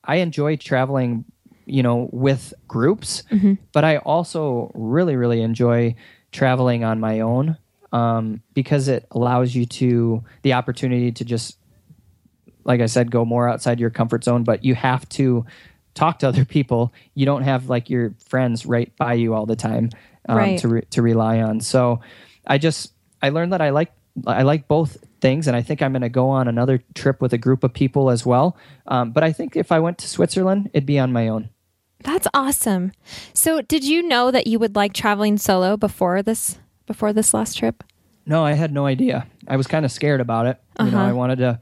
[0.03, 1.25] I enjoy traveling
[1.65, 3.53] you know, with groups, mm-hmm.
[3.71, 5.95] but I also really, really enjoy
[6.31, 7.57] traveling on my own
[7.91, 11.57] um, because it allows you to the opportunity to just,
[12.63, 14.43] like I said, go more outside your comfort zone.
[14.43, 15.45] But you have to
[15.93, 16.93] talk to other people.
[17.13, 19.91] You don't have like your friends right by you all the time
[20.27, 20.59] um, right.
[20.59, 21.61] to re- to rely on.
[21.61, 22.01] So
[22.45, 23.93] I just I learned that I like
[24.27, 27.33] I like both things, and I think I'm going to go on another trip with
[27.33, 28.57] a group of people as well.
[28.87, 31.49] Um, but I think if I went to Switzerland, it'd be on my own.
[32.03, 32.91] That's awesome.
[33.33, 37.57] So, did you know that you would like traveling solo before this before this last
[37.57, 37.83] trip?
[38.25, 39.27] No, I had no idea.
[39.47, 40.57] I was kind of scared about it.
[40.79, 41.09] You know, Uh-huh.
[41.09, 41.59] I wanted to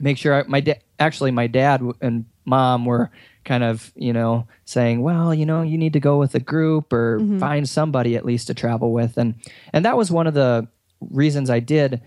[0.00, 3.10] make sure I, my da- actually my dad and mom were
[3.44, 6.92] kind of you know saying, well, you know, you need to go with a group
[6.92, 9.34] or find somebody at least to travel with, and
[9.72, 10.66] and that was one of the
[11.00, 12.00] reasons I did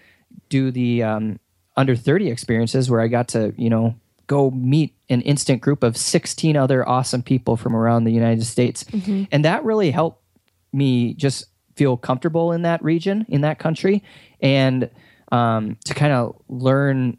[0.50, 1.40] do the um,
[1.78, 3.96] under thirty experiences where I got to you know
[4.30, 8.86] go meet an instant group of 16 other awesome people from around the United States.
[9.32, 10.24] And that really helped
[10.72, 14.04] me just feel comfortable in that region, in that country,
[14.40, 14.88] and
[15.32, 17.18] um, to kind of learn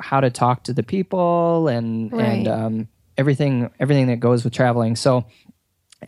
[0.00, 4.96] how to talk to the people and and um, everything everything that goes with traveling.
[4.96, 5.26] So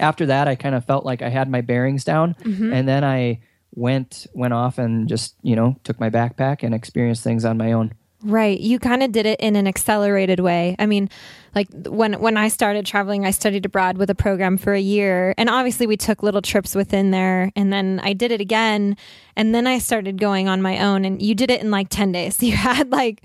[0.01, 2.35] after that, I kind of felt like I had my bearings down,
[2.73, 3.41] and then I
[3.73, 7.71] went went off and just you know took my backpack and experienced things on my
[7.73, 7.95] own.
[8.23, 8.59] Right.
[8.59, 10.75] You kind of did it in an accelerated way.
[10.79, 11.09] I mean,
[11.55, 15.35] like when when I started traveling, I studied abroad with a program for a year,
[15.39, 18.97] and obviously we took little trips within there, and then I did it again,
[19.37, 22.13] and then I started going on my own, and you did it in like 10
[22.13, 22.43] days.
[22.49, 23.23] You had like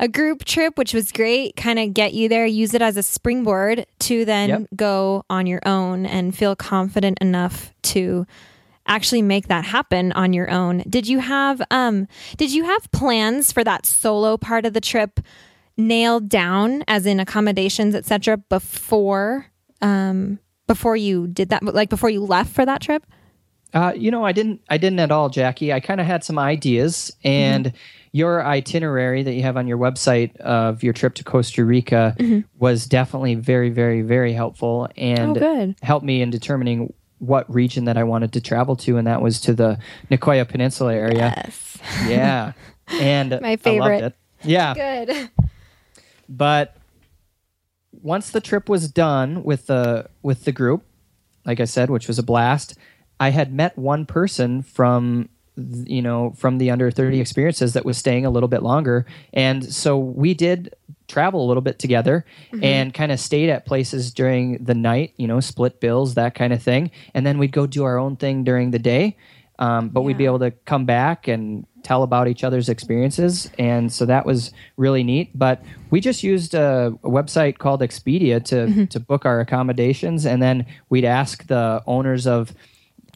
[0.00, 3.02] a group trip, which was great, kind of get you there, use it as a
[3.02, 4.62] springboard to then Yep.
[4.76, 8.26] go on your own and feel confident enough to
[8.86, 10.82] actually make that happen on your own.
[10.88, 15.20] Did you have um did you have plans for that solo part of the trip
[15.76, 19.46] nailed down as in accommodations etc before
[19.80, 23.04] um before you did that like before you left for that trip?
[23.74, 24.60] Uh, you know, I didn't.
[24.68, 25.72] I didn't at all, Jackie.
[25.72, 27.72] I kind of had some ideas, and
[28.12, 32.14] your itinerary that you have on your website of your trip to Costa Rica
[32.58, 35.76] was definitely very, very, very helpful, and Oh, good.
[35.80, 39.40] helped me in determining what region that I wanted to travel to, and that was
[39.42, 39.78] to the
[40.10, 41.32] Nicoya Peninsula area.
[41.36, 41.78] Yes.
[42.08, 42.52] Yeah,
[43.00, 44.02] and My I loved favorite.
[44.04, 44.14] it.
[44.44, 45.30] Yeah, Good.
[46.28, 46.76] but
[47.92, 50.82] once the trip was done with the with the group
[51.44, 52.76] like i said which was a blast
[53.20, 55.28] i had met one person from
[55.84, 59.04] you know from the under 30 experiences that was staying a little bit longer
[59.34, 60.74] and so we did
[61.12, 62.24] travel a little bit together
[62.62, 66.52] and kind of stayed at places during the night you know split bills that kind
[66.52, 66.90] of thing.
[67.14, 69.16] And then we'd go do our own thing during the day
[69.58, 73.48] um, but we'd be able to come back and tell about each other's experiences.
[73.58, 75.30] And so that was really neat.
[75.38, 80.26] But we just used a, a website called expedia to, to book our accommodations.
[80.26, 82.52] And then we'd ask the owners of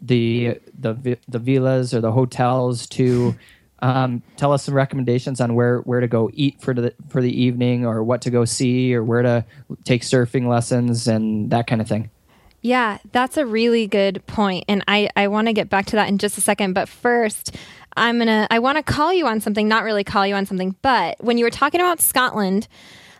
[0.02, 3.35] the the the villas or the hotels to
[3.80, 7.42] um, tell us some recommendations on where where to go eat for the for the
[7.42, 9.44] evening or what to go see or where to
[9.84, 12.10] take surfing lessons and that kind of thing
[12.62, 14.24] Yeah, that's a really good.
[14.66, 16.72] And I, I want to get back to that in just a second.
[16.72, 17.54] But first,
[17.96, 20.74] I'm to, I want to call you on something, not really call you on something,
[20.82, 22.66] but when you were talking about Scotland,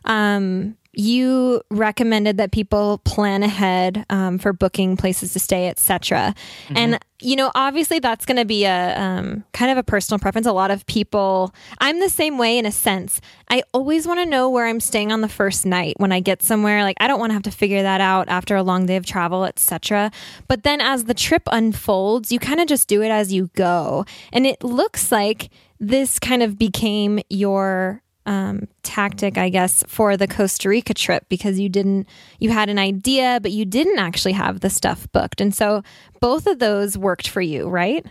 [0.05, 6.35] um, you recommended that people plan ahead um, for booking places to stay, etc.
[6.75, 10.47] And you know, obviously, that's going to be a um, kind of a personal preference.
[10.47, 13.21] A lot of people, I'm the same way in a sense.
[13.51, 16.43] I always want to know where I'm staying on the first night when I get
[16.43, 16.83] somewhere.
[16.83, 19.05] Like, I don't want to have to figure that out after a long day of
[19.05, 20.11] travel, etc.
[20.49, 24.07] But then, as the trip unfolds, you kind of just do it as you go,
[24.33, 30.27] and it looks like this kind of became your um, tactic, I guess, for the
[30.27, 32.09] Costa Rica trip because you didn't,
[32.39, 35.41] you had an idea, but you didn't actually have the stuff booked.
[35.41, 35.83] And so
[36.21, 38.05] both of those worked for you, right?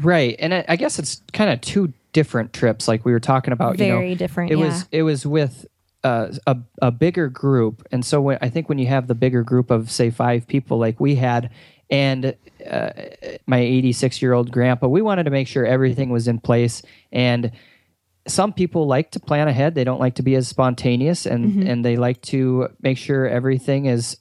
[0.00, 3.52] Right, and I, I guess it's kind of two different trips, like we were talking
[3.52, 3.78] about.
[3.78, 3.98] you know.
[3.98, 4.64] Very different, It yeah.
[4.64, 5.66] was it was with
[6.04, 9.42] uh, a a bigger group, and so when, I think when you have the bigger
[9.42, 11.50] group of say five people, like we had,
[11.90, 12.34] and
[12.70, 12.90] uh,
[13.46, 16.82] my 86 year old grandpa, we wanted to make sure everything was in place
[17.12, 17.52] and.
[18.30, 19.74] Some people like to plan ahead.
[19.74, 21.66] They don't like to be as spontaneous, and Mm-hmm.
[21.66, 24.16] and they like to make sure everything is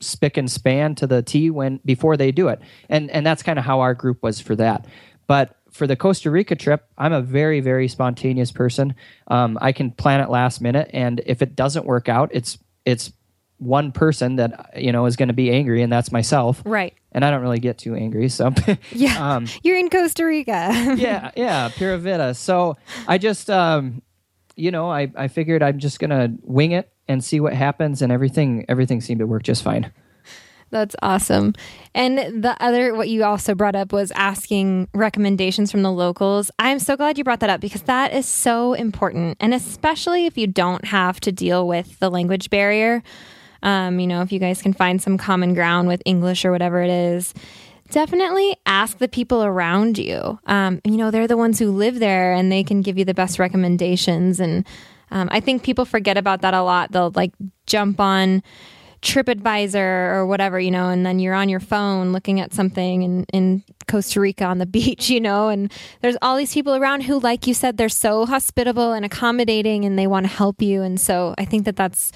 [0.00, 2.60] spick and span to the T when before they do it.
[2.88, 4.86] And and that's kind of how our group was for that.
[5.26, 8.94] But for the Costa Rica trip, I'm a very very spontaneous person.
[9.28, 13.12] Um, I can plan it last minute, and if it doesn't work out, it's it's
[13.60, 16.62] one person that you know is going to be angry, and that's myself.
[16.64, 16.94] Right.
[17.12, 18.52] And I don't really get too angry, so
[18.92, 19.34] Yeah.
[19.34, 20.70] Um, You're in Costa Rica.
[20.96, 22.34] yeah, yeah, Pura Vida.
[22.34, 22.76] So
[23.06, 24.02] I just, um,
[24.56, 28.10] you know, I, I figured I'm just gonna wing it and see what happens, and
[28.10, 29.92] everything everything seemed to work just fine.
[30.70, 31.54] That's awesome.
[31.96, 36.50] And the other, what you also brought up was asking recommendations from the locals.
[36.60, 39.36] I'm so glad you brought that up because that is so important.
[39.40, 43.02] And especially if you don't have to deal with the language barrier,
[43.62, 46.82] um, you know, if you guys can find some common ground with English or whatever
[46.82, 47.34] it is,
[47.90, 50.38] definitely ask the people around you.
[50.46, 53.14] Um, you know, they're the ones who live there and they can give you the
[53.14, 54.40] best recommendations.
[54.40, 54.66] And
[55.10, 56.92] um, I think people forget about that a lot.
[56.92, 57.32] They'll like
[57.66, 58.42] jump on
[59.02, 63.24] TripAdvisor or whatever, you know, and then you're on your phone looking at something in,
[63.32, 67.18] in Costa Rica on the beach, you know, and there's all these people around who,
[67.18, 70.82] like you said, they're so hospitable and accommodating and they want to help you.
[70.82, 72.12] And so I think that that's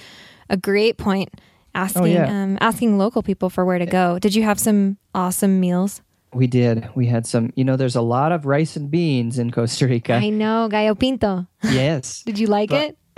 [0.49, 1.29] a great point
[1.73, 2.43] asking Oh, yeah.
[2.43, 4.17] um, asking local people for where to go.
[4.19, 6.01] Did you have some awesome meals?
[6.33, 6.89] We did.
[6.95, 10.13] We had some, you know, there's a lot of rice and beans in Costa Rica.
[10.15, 11.47] I know, Gallo Pinto.
[11.63, 12.23] yes.
[12.25, 12.97] Did you like But- it?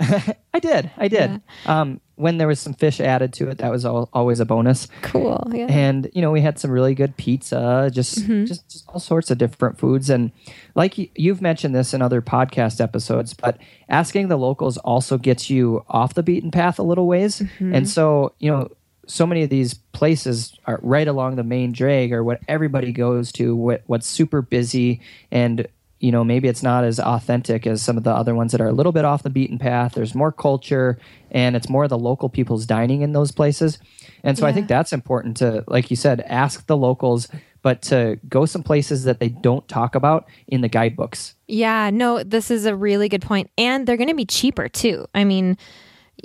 [0.54, 0.90] I did.
[0.96, 1.40] I did.
[1.66, 4.88] Um, when there was some fish added to it, that was al- always a bonus.
[5.02, 5.46] Cool.
[5.52, 5.66] Yeah.
[5.68, 8.44] And you know, we had some really good pizza, just Mm-hmm.
[8.46, 10.10] just, just all sorts of different foods.
[10.10, 10.32] And
[10.74, 15.48] like y- you've mentioned this in other podcast episodes, but asking the locals also gets
[15.50, 17.40] you off the beaten path a little ways.
[17.40, 17.74] Mm-hmm.
[17.74, 18.68] And so, you know,
[19.06, 23.32] so many of these places are right along the main drag or what everybody goes
[23.32, 25.66] to, what what's super busy and
[26.00, 28.68] you know maybe it's not as authentic as some of the other ones that are
[28.68, 30.98] a little bit off the beaten path there's more culture
[31.30, 33.78] and it's more the local people's dining in those places
[34.22, 37.28] and so i think that's important to like you said ask the locals
[37.60, 42.22] but to go some places that they don't talk about in the guidebooks Yeah, no,
[42.22, 43.24] this is a really good.
[43.56, 45.06] And they're going to be cheaper too.
[45.14, 45.56] I mean,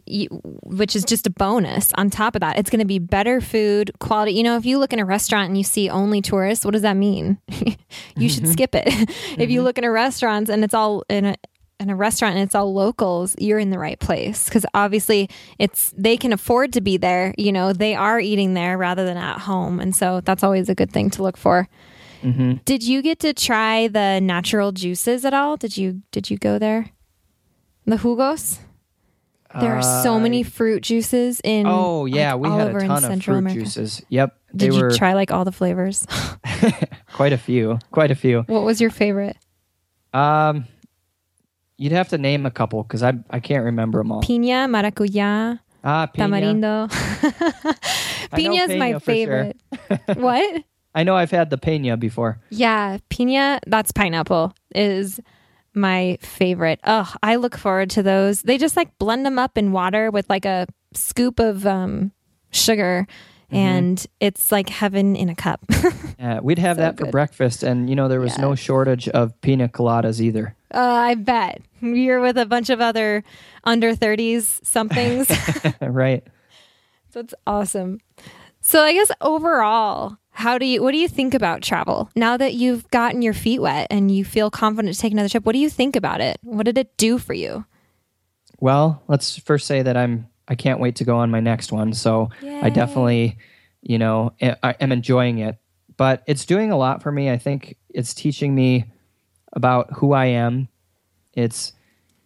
[0.06, 0.28] you,
[0.64, 2.58] which is just a bonus on top of that.
[2.58, 4.34] It's going to be better food, quality.
[4.34, 6.82] You know, if you look in a restaurant and you see only tourists, what does
[6.82, 7.38] that mean?
[8.18, 8.52] you should mm-hmm.
[8.52, 8.88] skip it.
[8.88, 9.66] if you mm-hmm.
[9.66, 11.36] look in a restaurant and it's all in a
[11.80, 15.30] in a restaurant and it's all locals, you're in the right place because obviously
[15.60, 17.34] it's they can afford to be there.
[17.38, 20.76] You know, they are eating there rather than at home, and so that's always a
[20.76, 21.68] good thing to look for.
[22.22, 22.54] Mm-hmm.
[22.64, 25.58] Did you get to try the natural juices at all?
[25.58, 26.92] Did you did you go there?
[27.86, 28.60] The jugos?
[29.60, 32.82] There are so many fruit juices in oh yeah like, we all had over a
[32.82, 33.60] in ton of Central fruit America.
[33.62, 36.06] juices yep Did they you were try like all the flavors?
[37.14, 39.38] quite a few quite a few what was your favorite?
[40.14, 40.66] um
[41.78, 45.60] you'd have to name a couple because i i can't remember them all Piña, maracuya,
[45.84, 46.16] ah piña.
[46.18, 46.88] tamarindo.
[48.34, 49.04] I know Piña is my piña for sure.
[49.04, 49.58] favorite.
[50.18, 50.64] what?
[50.96, 52.40] I know I've had the pena before.
[52.50, 55.20] Yeah, piña, that's pineapple, is
[55.76, 56.80] my favorite.
[56.84, 58.42] Oh, I look forward to those.
[58.42, 62.12] They just like blend them up in water with like a scoop of um,
[62.52, 63.08] sugar,
[63.52, 63.56] Mm-hmm.
[63.58, 65.60] and it's like heaven in a cup.
[66.20, 67.12] Uh, we'd have So that for good.
[67.12, 70.56] breakfast, and you know there was no shortage of pina coladas either.
[70.74, 71.62] uh, I bet.
[71.82, 73.24] You're with a bunch of other
[73.66, 75.30] under 30s somethings.
[75.82, 76.24] right.
[77.12, 78.00] That's awesome.
[78.62, 82.10] So I guess overall, how do you what do you think about travel?
[82.16, 85.46] Now that you've gotten your feet wet and you feel confident to take another trip,
[85.46, 86.38] what do you think about it?
[86.42, 87.66] What did it do for you?
[88.60, 91.94] Well, let's first say that I'm I can't wait to go on my next one.
[91.94, 93.38] So I definitely,
[93.82, 95.58] you know, I I am enjoying it.
[95.96, 97.30] But it's doing a lot for me.
[97.30, 98.86] I think it's teaching me
[99.54, 100.68] about who I am.
[101.34, 101.74] It's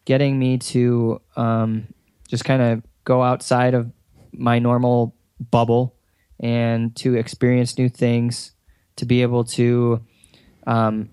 [0.05, 1.93] getting me to um,
[2.29, 3.91] just kind of go outside of
[4.31, 5.13] my normal
[5.51, 5.96] bubble
[6.39, 8.51] and to experience new things,
[8.97, 10.01] to be able to
[10.65, 11.09] um,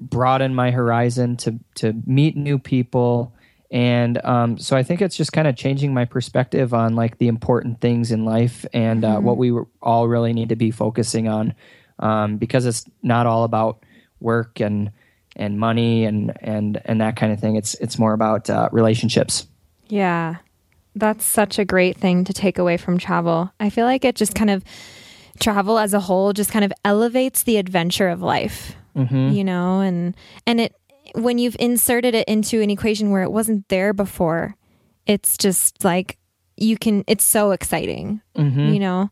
[0.00, 3.34] broaden my horizon, to to meet new people,
[3.70, 7.28] and um, so I think it's just kind of changing my perspective on like the
[7.28, 11.54] important things in life and uh, what we all really need to be focusing on,
[11.98, 13.84] um, because it's not all about
[14.20, 14.90] work and
[15.36, 17.56] and money and and and that kind of thing.
[17.56, 19.46] It's it's more about uh, relationships.
[19.88, 20.36] Yeah.
[20.94, 23.52] That's such a great thing to take away from travel.
[23.60, 24.64] I feel like it just kind of
[25.38, 28.74] travel as a whole just kind of elevates the adventure of life.
[28.96, 29.28] Mm-hmm.
[29.30, 30.16] You know, and
[30.46, 30.74] and it
[31.14, 34.56] when you've inserted it into an equation where it wasn't there before,
[35.06, 36.18] it's just like
[36.56, 38.20] you can it's so exciting.
[38.36, 38.72] Mm-hmm.
[38.72, 39.10] You know.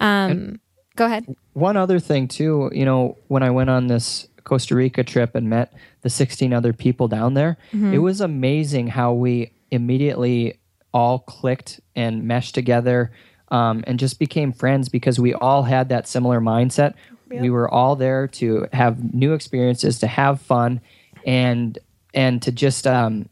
[0.00, 0.60] Um
[0.96, 1.26] go ahead.
[1.52, 5.48] One other thing too, you know, when I went on this Costa Rica trip and
[5.48, 5.72] met
[6.02, 7.94] the 16 other people down there, mm-hmm.
[7.94, 10.58] it was amazing how we immediately
[10.94, 13.12] all clicked and meshed together
[13.48, 16.94] um, and just became friends because we all had that similar mindset.
[17.28, 20.80] We were all there to have new experiences, to have fun,
[21.26, 21.76] and
[22.14, 23.28] and to just um,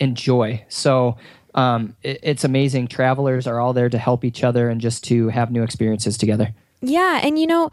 [0.00, 0.64] enjoy.
[0.68, 1.16] So
[1.54, 2.88] um, it, it's amazing.
[2.88, 6.52] Travelers are all there to help each other and just to have new experiences together.
[6.80, 7.70] Yeah, and you know,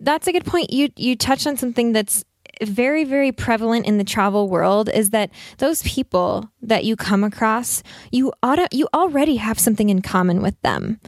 [0.00, 0.72] that's a good point.
[0.72, 2.24] You you touched on something that's
[2.62, 7.82] very very prevalent in the travel world is that those people that you come across,
[8.10, 11.00] you auto, you already have something in common with them.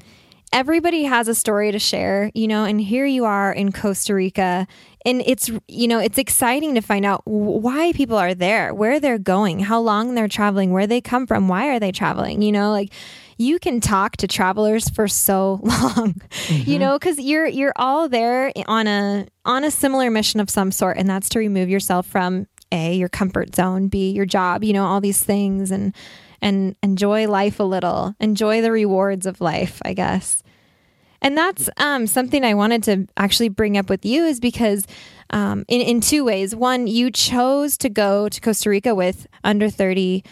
[0.53, 4.67] Everybody has a story to share, you know, and here you are in Costa Rica
[5.05, 9.19] and it's you know, it's exciting to find out why people are there, where they're
[9.19, 12.71] going, how long they're traveling, where they come from, why are they traveling, you know,
[12.71, 12.93] like
[13.39, 16.15] you can talk to travelers for so long.
[16.15, 16.71] Mm-hmm.
[16.71, 20.71] You know, cuz you're you're all there on a on a similar mission of some
[20.71, 24.73] sort and that's to remove yourself from a your comfort zone, b your job, you
[24.73, 25.95] know, all these things and
[26.41, 28.15] and enjoy life a little.
[28.21, 30.43] Enjoy the rewards of life, I guess.
[31.23, 34.85] And that's um, something I wanted to actually bring up with you is because
[35.31, 36.55] um, in, in two ways.
[36.55, 40.25] One, you chose to go to Costa Rica with under 30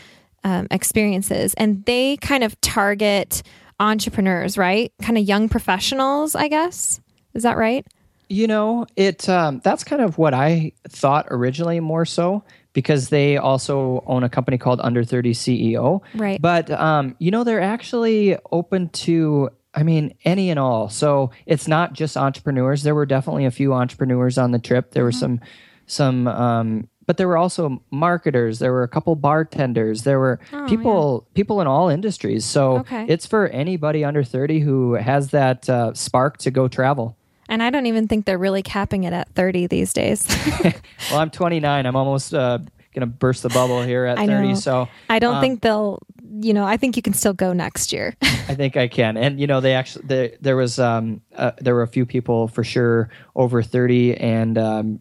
[0.44, 3.42] um, experiences, and they kind of target
[3.78, 4.92] entrepreneurs, right?
[5.00, 7.00] Kind of young professionals, I guess.
[7.34, 7.86] Is that right?
[8.28, 13.36] You know, it um, that's kind of what I thought originally more so because they
[13.36, 16.00] also own a company called Under 30 CEO.
[16.14, 16.40] Right.
[16.40, 20.88] But um, you know, they're actually open to I mean, any and all.
[20.88, 22.82] So it's not just entrepreneurs.
[22.82, 24.90] There were definitely a few entrepreneurs on the trip.
[24.90, 25.06] There mm-hmm.
[25.06, 25.40] were some,
[25.86, 28.60] some, um, but there were also marketers.
[28.60, 30.04] There were a couple bartenders.
[30.04, 31.34] There were oh, people, yeah.
[31.34, 32.44] people in all industries.
[32.44, 33.04] So okay.
[33.08, 37.16] it's for anybody under thirty who has that uh, spark to go travel.
[37.48, 40.24] And I don't even think they're really capping it at 30 these days.
[41.10, 41.84] well, I'm 29.
[41.84, 42.58] I'm almost uh,
[42.94, 44.54] going to burst the bubble here at 30.
[44.54, 45.98] So I don't um, think they'll
[46.42, 48.14] you know, I think you can still go next year.
[48.22, 49.16] I think I can.
[49.16, 52.46] And you know, they actually they, there was um uh, there were a few people
[52.46, 55.00] for sure over 30 and um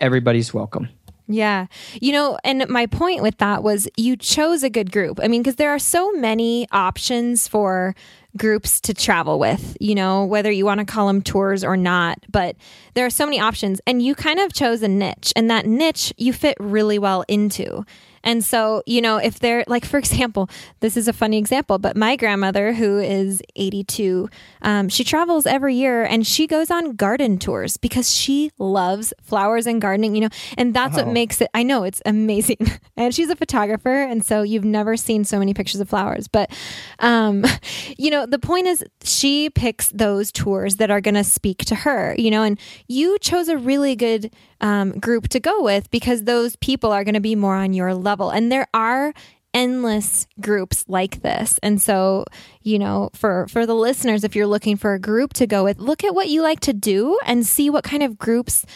[0.00, 0.88] everybody's welcome.
[1.26, 1.66] Yeah.
[2.00, 5.20] You know, and my point with that was you chose a good group.
[5.22, 7.94] I mean, because there are so many options for
[8.36, 12.18] groups to travel with, you know, whether you want to call them tours or not,
[12.30, 12.56] but
[12.94, 13.80] there are so many options.
[13.86, 17.84] And you kind of chose a niche, and that niche you fit really well into.
[18.24, 20.50] And so, you know, if they're like, for example,
[20.80, 24.28] this is a funny example, but my grandmother, who is 82,
[24.62, 29.66] um, she travels every year and she goes on garden tours because she loves flowers
[29.66, 32.58] and gardening, you know, and that's what makes it, I know it's amazing.
[32.96, 34.02] and she's a photographer.
[34.02, 36.26] And so you've never seen so many pictures of flowers.
[36.28, 36.50] But,
[36.98, 37.44] um,
[37.98, 41.74] you know, the point is she picks those tours that are going to speak to
[41.74, 42.58] her, you know, and
[42.88, 47.14] you chose a really good um, group to go with because those people are going
[47.14, 48.13] to be more on your level.
[48.30, 49.12] And there are
[49.52, 51.58] endless groups like this.
[51.62, 52.24] And so,
[52.62, 55.78] you know, for for the listeners if you're looking for a group to go with,
[55.78, 58.66] look at what you like to do and see what kind of groups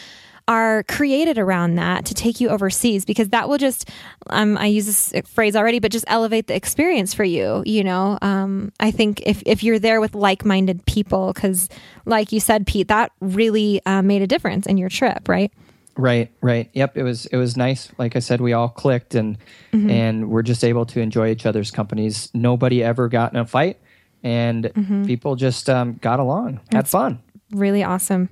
[0.49, 3.91] are created around that to take you overseas because that will just
[4.31, 8.19] um, i use this phrase already but just elevate the experience for you you know?
[8.23, 11.69] Um, i think if, if you're there with like-minded people because
[12.07, 15.53] like you said pete that really uh, made a difference in your trip right
[15.99, 16.71] Right, right.
[16.75, 17.91] Yep, it was it was nice.
[17.99, 19.37] Like I said, we all clicked and
[19.73, 19.91] mm-hmm.
[19.91, 22.31] and we're just able to enjoy each other's companies.
[22.33, 23.81] Nobody ever got in a fight,
[24.23, 25.07] and mm-hmm.
[25.07, 27.19] people just um, got along, had That's fun.
[27.51, 28.29] Really awesome.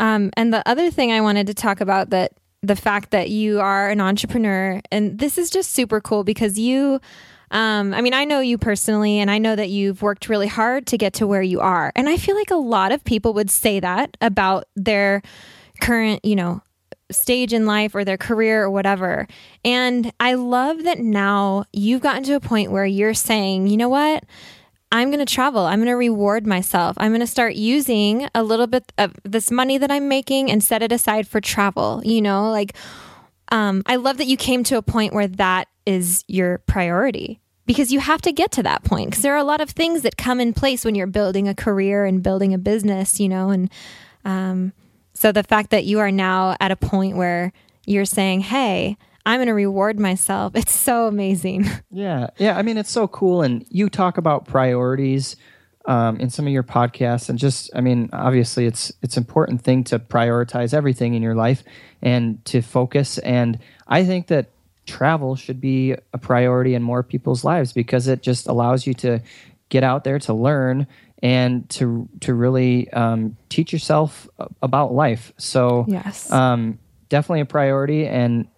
[0.00, 2.32] Um, and the other thing I wanted to talk about that
[2.64, 7.00] the fact that you are an entrepreneur, and this is just super cool because you.
[7.50, 10.86] Um, I mean, I know you personally, and I know that you've worked really hard
[10.88, 11.92] to get to where you are.
[11.96, 15.22] And I feel like a lot of people would say that about their
[15.80, 16.60] current, you know,
[17.10, 19.26] stage in life or their career or whatever.
[19.64, 23.88] And I love that now you've gotten to a point where you're saying, you know
[23.88, 24.24] what?
[24.90, 25.66] I'm going to travel.
[25.66, 26.96] I'm going to reward myself.
[26.98, 30.64] I'm going to start using a little bit of this money that I'm making and
[30.64, 32.00] set it aside for travel.
[32.04, 32.74] You know, like,
[33.52, 37.92] um, I love that you came to a point where that is your priority because
[37.92, 40.16] you have to get to that point because there are a lot of things that
[40.16, 43.70] come in place when you're building a career and building a business, you know, and,
[44.24, 44.72] um,
[45.18, 47.52] so the fact that you are now at a point where
[47.84, 48.96] you're saying, hey,
[49.26, 50.54] I'm going to reward myself.
[50.54, 51.66] It's so amazing.
[51.90, 52.28] Yeah.
[52.36, 52.56] Yeah.
[52.56, 53.42] I mean, it's so cool.
[53.42, 55.34] And you talk about priorities
[55.86, 57.28] um, in some of your podcasts.
[57.28, 61.64] And just, I mean, obviously it's, it's important thing to prioritize everything in your life
[62.00, 63.18] and to focus.
[63.18, 63.58] And
[63.88, 64.50] I think that
[64.86, 69.20] travel should be a priority in more people's lives because it just allows you to
[69.68, 70.86] get out there to learn
[71.22, 74.28] and to to really um, teach yourself
[74.62, 75.32] about life.
[75.36, 78.06] So yes, um, definitely a priority.
[78.06, 78.48] And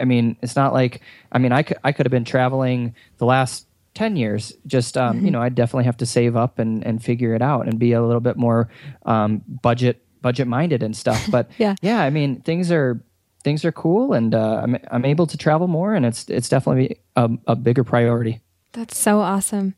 [0.00, 3.26] I mean, it's not like I mean, I could I could have been traveling the
[3.26, 5.26] last 10 years just um, mm-hmm.
[5.26, 7.92] you know i definitely have to save up and, and figure it out and be
[7.92, 8.68] a little bit more
[9.04, 13.02] um, budget budget minded and stuff but yeah yeah i mean things are
[13.42, 17.00] things are cool and uh, I'm, I'm able to travel more and it's it's definitely
[17.16, 18.40] a, a bigger priority
[18.72, 19.74] that's so awesome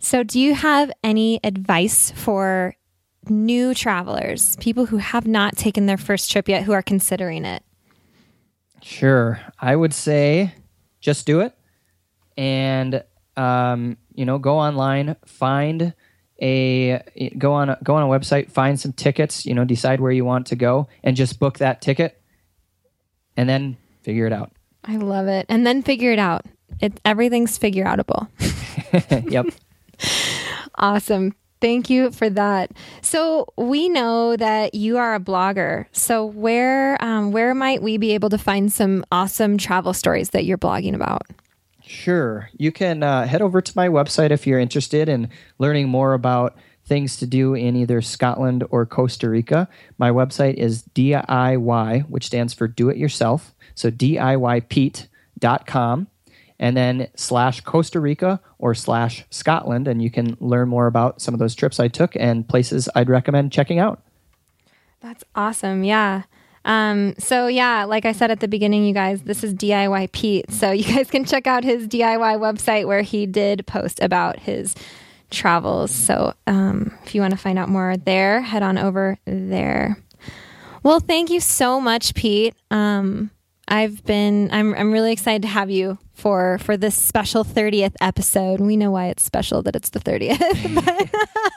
[0.00, 2.74] so, do you have any advice for
[3.28, 7.62] new travelers, people who have not taken their first trip yet, who are considering it?
[8.82, 9.40] Sure.
[9.58, 10.54] I would say
[11.00, 11.54] just do it
[12.36, 13.04] and,
[13.36, 15.92] um, you know, go online, find
[16.40, 17.02] a
[17.36, 20.24] go on a, go on a website, find some tickets, you know, decide where you
[20.24, 22.20] want to go and just book that ticket
[23.36, 24.50] and then figure it out.
[24.84, 25.44] I love it.
[25.50, 26.46] And then figure it out.
[26.80, 28.28] It everything's figure outable.
[29.30, 29.46] yep.
[30.76, 31.34] Awesome.
[31.60, 32.70] Thank you for that.
[33.02, 35.84] So we know that you are a blogger.
[35.92, 40.46] So where um, where might we be able to find some awesome travel stories that
[40.46, 41.26] you're blogging about?
[41.84, 42.48] Sure.
[42.56, 45.28] You can uh, head over to my website if you're interested in
[45.58, 49.68] learning more about things to do in either Scotland or Costa Rica.
[49.98, 53.54] My website is DIY, which stands for do it yourself.
[53.74, 55.08] So DIYPete.com
[56.60, 59.88] and then slash Costa Rica or slash Scotland.
[59.88, 63.08] And you can learn more about some of those trips I took and places I'd
[63.08, 64.00] recommend checking out.
[65.00, 65.82] That's awesome.
[65.82, 66.24] Yeah.
[66.66, 70.52] Um, so yeah, like I said at the beginning, you guys, this is DIY Pete.
[70.52, 74.76] So you guys can check out his DIY website where he did post about his
[75.30, 75.90] travels.
[75.90, 79.96] So um, if you want to find out more there, head on over there.
[80.82, 82.54] Well, thank you so much, Pete.
[82.70, 83.30] Um,
[83.70, 88.60] I've been I'm I'm really excited to have you for for this special 30th episode.
[88.60, 90.40] We know why it's special that it's the 30th.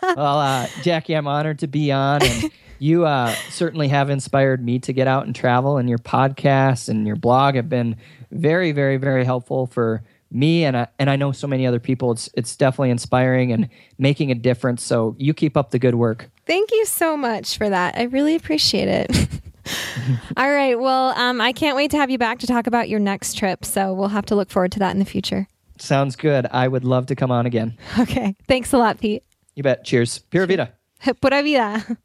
[0.15, 4.77] well, uh, Jackie, I'm honored to be on and you uh, certainly have inspired me
[4.79, 7.97] to get out and travel and your podcast and your blog have been
[8.31, 12.11] very very very helpful for me and I, and I know so many other people
[12.11, 16.29] it's it's definitely inspiring and making a difference so you keep up the good work.
[16.45, 17.97] Thank you so much for that.
[17.97, 19.29] I really appreciate it.
[20.37, 20.79] All right.
[20.79, 23.65] Well, um, I can't wait to have you back to talk about your next trip.
[23.65, 25.47] So we'll have to look forward to that in the future.
[25.77, 26.47] Sounds good.
[26.51, 27.77] I would love to come on again.
[27.99, 28.35] Okay.
[28.47, 29.23] Thanks a lot, Pete.
[29.55, 29.83] You bet.
[29.83, 30.19] Cheers.
[30.19, 30.73] Pura vida.
[31.21, 31.97] Pura vida.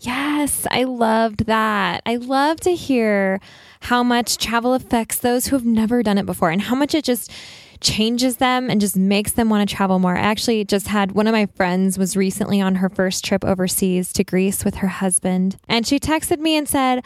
[0.00, 2.02] Yes, I loved that.
[2.04, 3.40] I love to hear
[3.80, 7.04] how much travel affects those who have never done it before and how much it
[7.04, 7.32] just
[7.80, 10.16] changes them and just makes them want to travel more.
[10.16, 14.12] I actually just had one of my friends was recently on her first trip overseas
[14.14, 17.04] to Greece with her husband, and she texted me and said,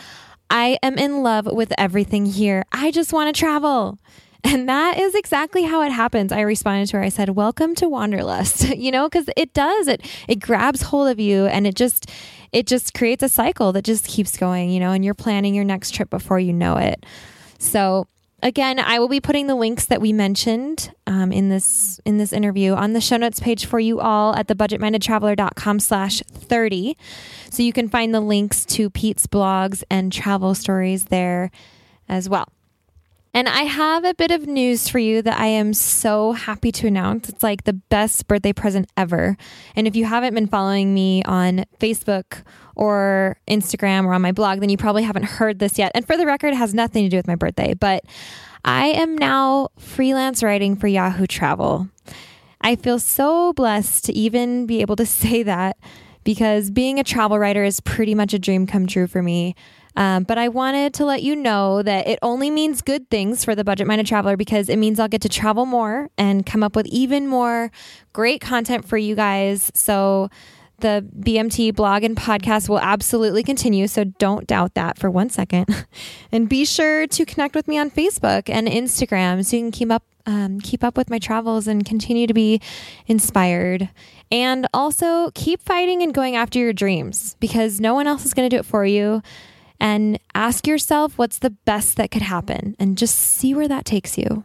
[0.49, 2.65] "I am in love with everything here.
[2.73, 3.99] I just want to travel."
[4.43, 6.33] And that is exactly how it happens.
[6.33, 7.03] I responded to her.
[7.03, 9.89] I said, "Welcome to Wanderlust." you know, cuz it does.
[9.89, 12.11] It it grabs hold of you and it just
[12.53, 15.65] it just creates a cycle that just keeps going, you know, and you're planning your
[15.65, 17.05] next trip before you know it.
[17.59, 18.09] So,
[18.43, 22.33] again i will be putting the links that we mentioned um, in this in this
[22.33, 26.97] interview on the show notes page for you all at thebudgetmindedtraveler.com slash 30
[27.51, 31.51] so you can find the links to pete's blogs and travel stories there
[32.09, 32.49] as well
[33.33, 36.89] and I have a bit of news for you that I am so happy to
[36.89, 37.29] announce.
[37.29, 39.37] It's like the best birthday present ever.
[39.77, 42.43] And if you haven't been following me on Facebook
[42.81, 45.93] or Instagram or on my blog, then you probably haven't heard this yet.
[45.95, 48.05] And for the record, it has nothing to do with my birthday, but
[48.65, 51.89] I am now freelance writing for Yahoo Travel.
[52.63, 55.77] I feel so blessed to even be able to say that
[56.25, 59.55] because being a travel writer is pretty much a dream come true for me.
[59.97, 63.55] Um, but I wanted to let you know that it only means good things for
[63.55, 66.77] the budget minded traveler because it means I'll get to travel more and come up
[66.77, 67.71] with even more
[68.15, 69.71] great content for you guys.
[69.75, 70.31] So
[70.81, 73.87] the BMT blog and podcast will absolutely continue.
[73.87, 75.87] So don't doubt that for one second.
[76.33, 79.91] and be sure to connect with me on Facebook and Instagram so you can keep
[79.91, 82.61] up um, keep up with my travels and continue to be
[83.07, 83.89] inspired.
[84.31, 88.49] And also keep fighting and going after your dreams because no one else is going
[88.49, 89.23] to do it for you
[89.81, 94.19] and ask yourself what's the best that could happen and just see where that takes
[94.19, 94.45] you.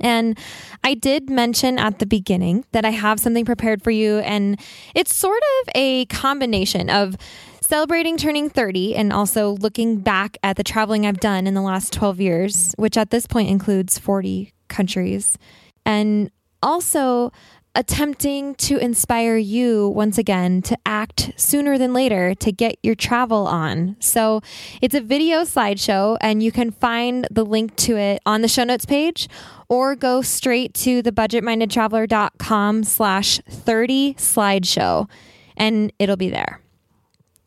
[0.00, 0.38] And
[0.84, 4.60] I did mention at the beginning that I have something prepared for you, and
[4.94, 7.16] it's sort of a combination of
[7.60, 11.92] celebrating turning 30 and also looking back at the traveling I've done in the last
[11.92, 15.36] 12 years, which at this point includes 40 countries,
[15.84, 16.30] and
[16.62, 17.32] also
[17.76, 23.46] attempting to inspire you once again to act sooner than later to get your travel
[23.46, 23.96] on.
[24.00, 24.40] So
[24.82, 28.64] it's a video slideshow, and you can find the link to it on the show
[28.64, 29.28] notes page
[29.68, 35.08] or go straight to thebudgetmindedtraveler.com slash 30 slideshow
[35.56, 36.60] and it'll be there.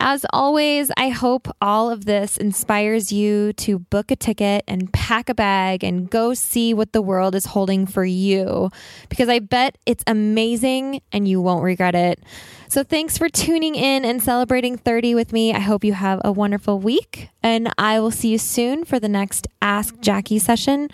[0.02, 5.28] As always, I hope all of this inspires you to book a ticket and pack
[5.28, 8.72] a bag and go see what the world is holding for you
[9.10, 12.24] because I bet it's amazing and you won't regret it.
[12.70, 15.54] So, thanks for tuning in and celebrating 30 with me.
[15.54, 19.10] I hope you have a wonderful week and I will see you soon for the
[19.10, 20.90] next Ask Jackie session.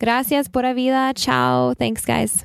[0.00, 1.12] Gracias, pura vida.
[1.14, 1.74] Ciao.
[1.74, 2.44] Thanks, guys.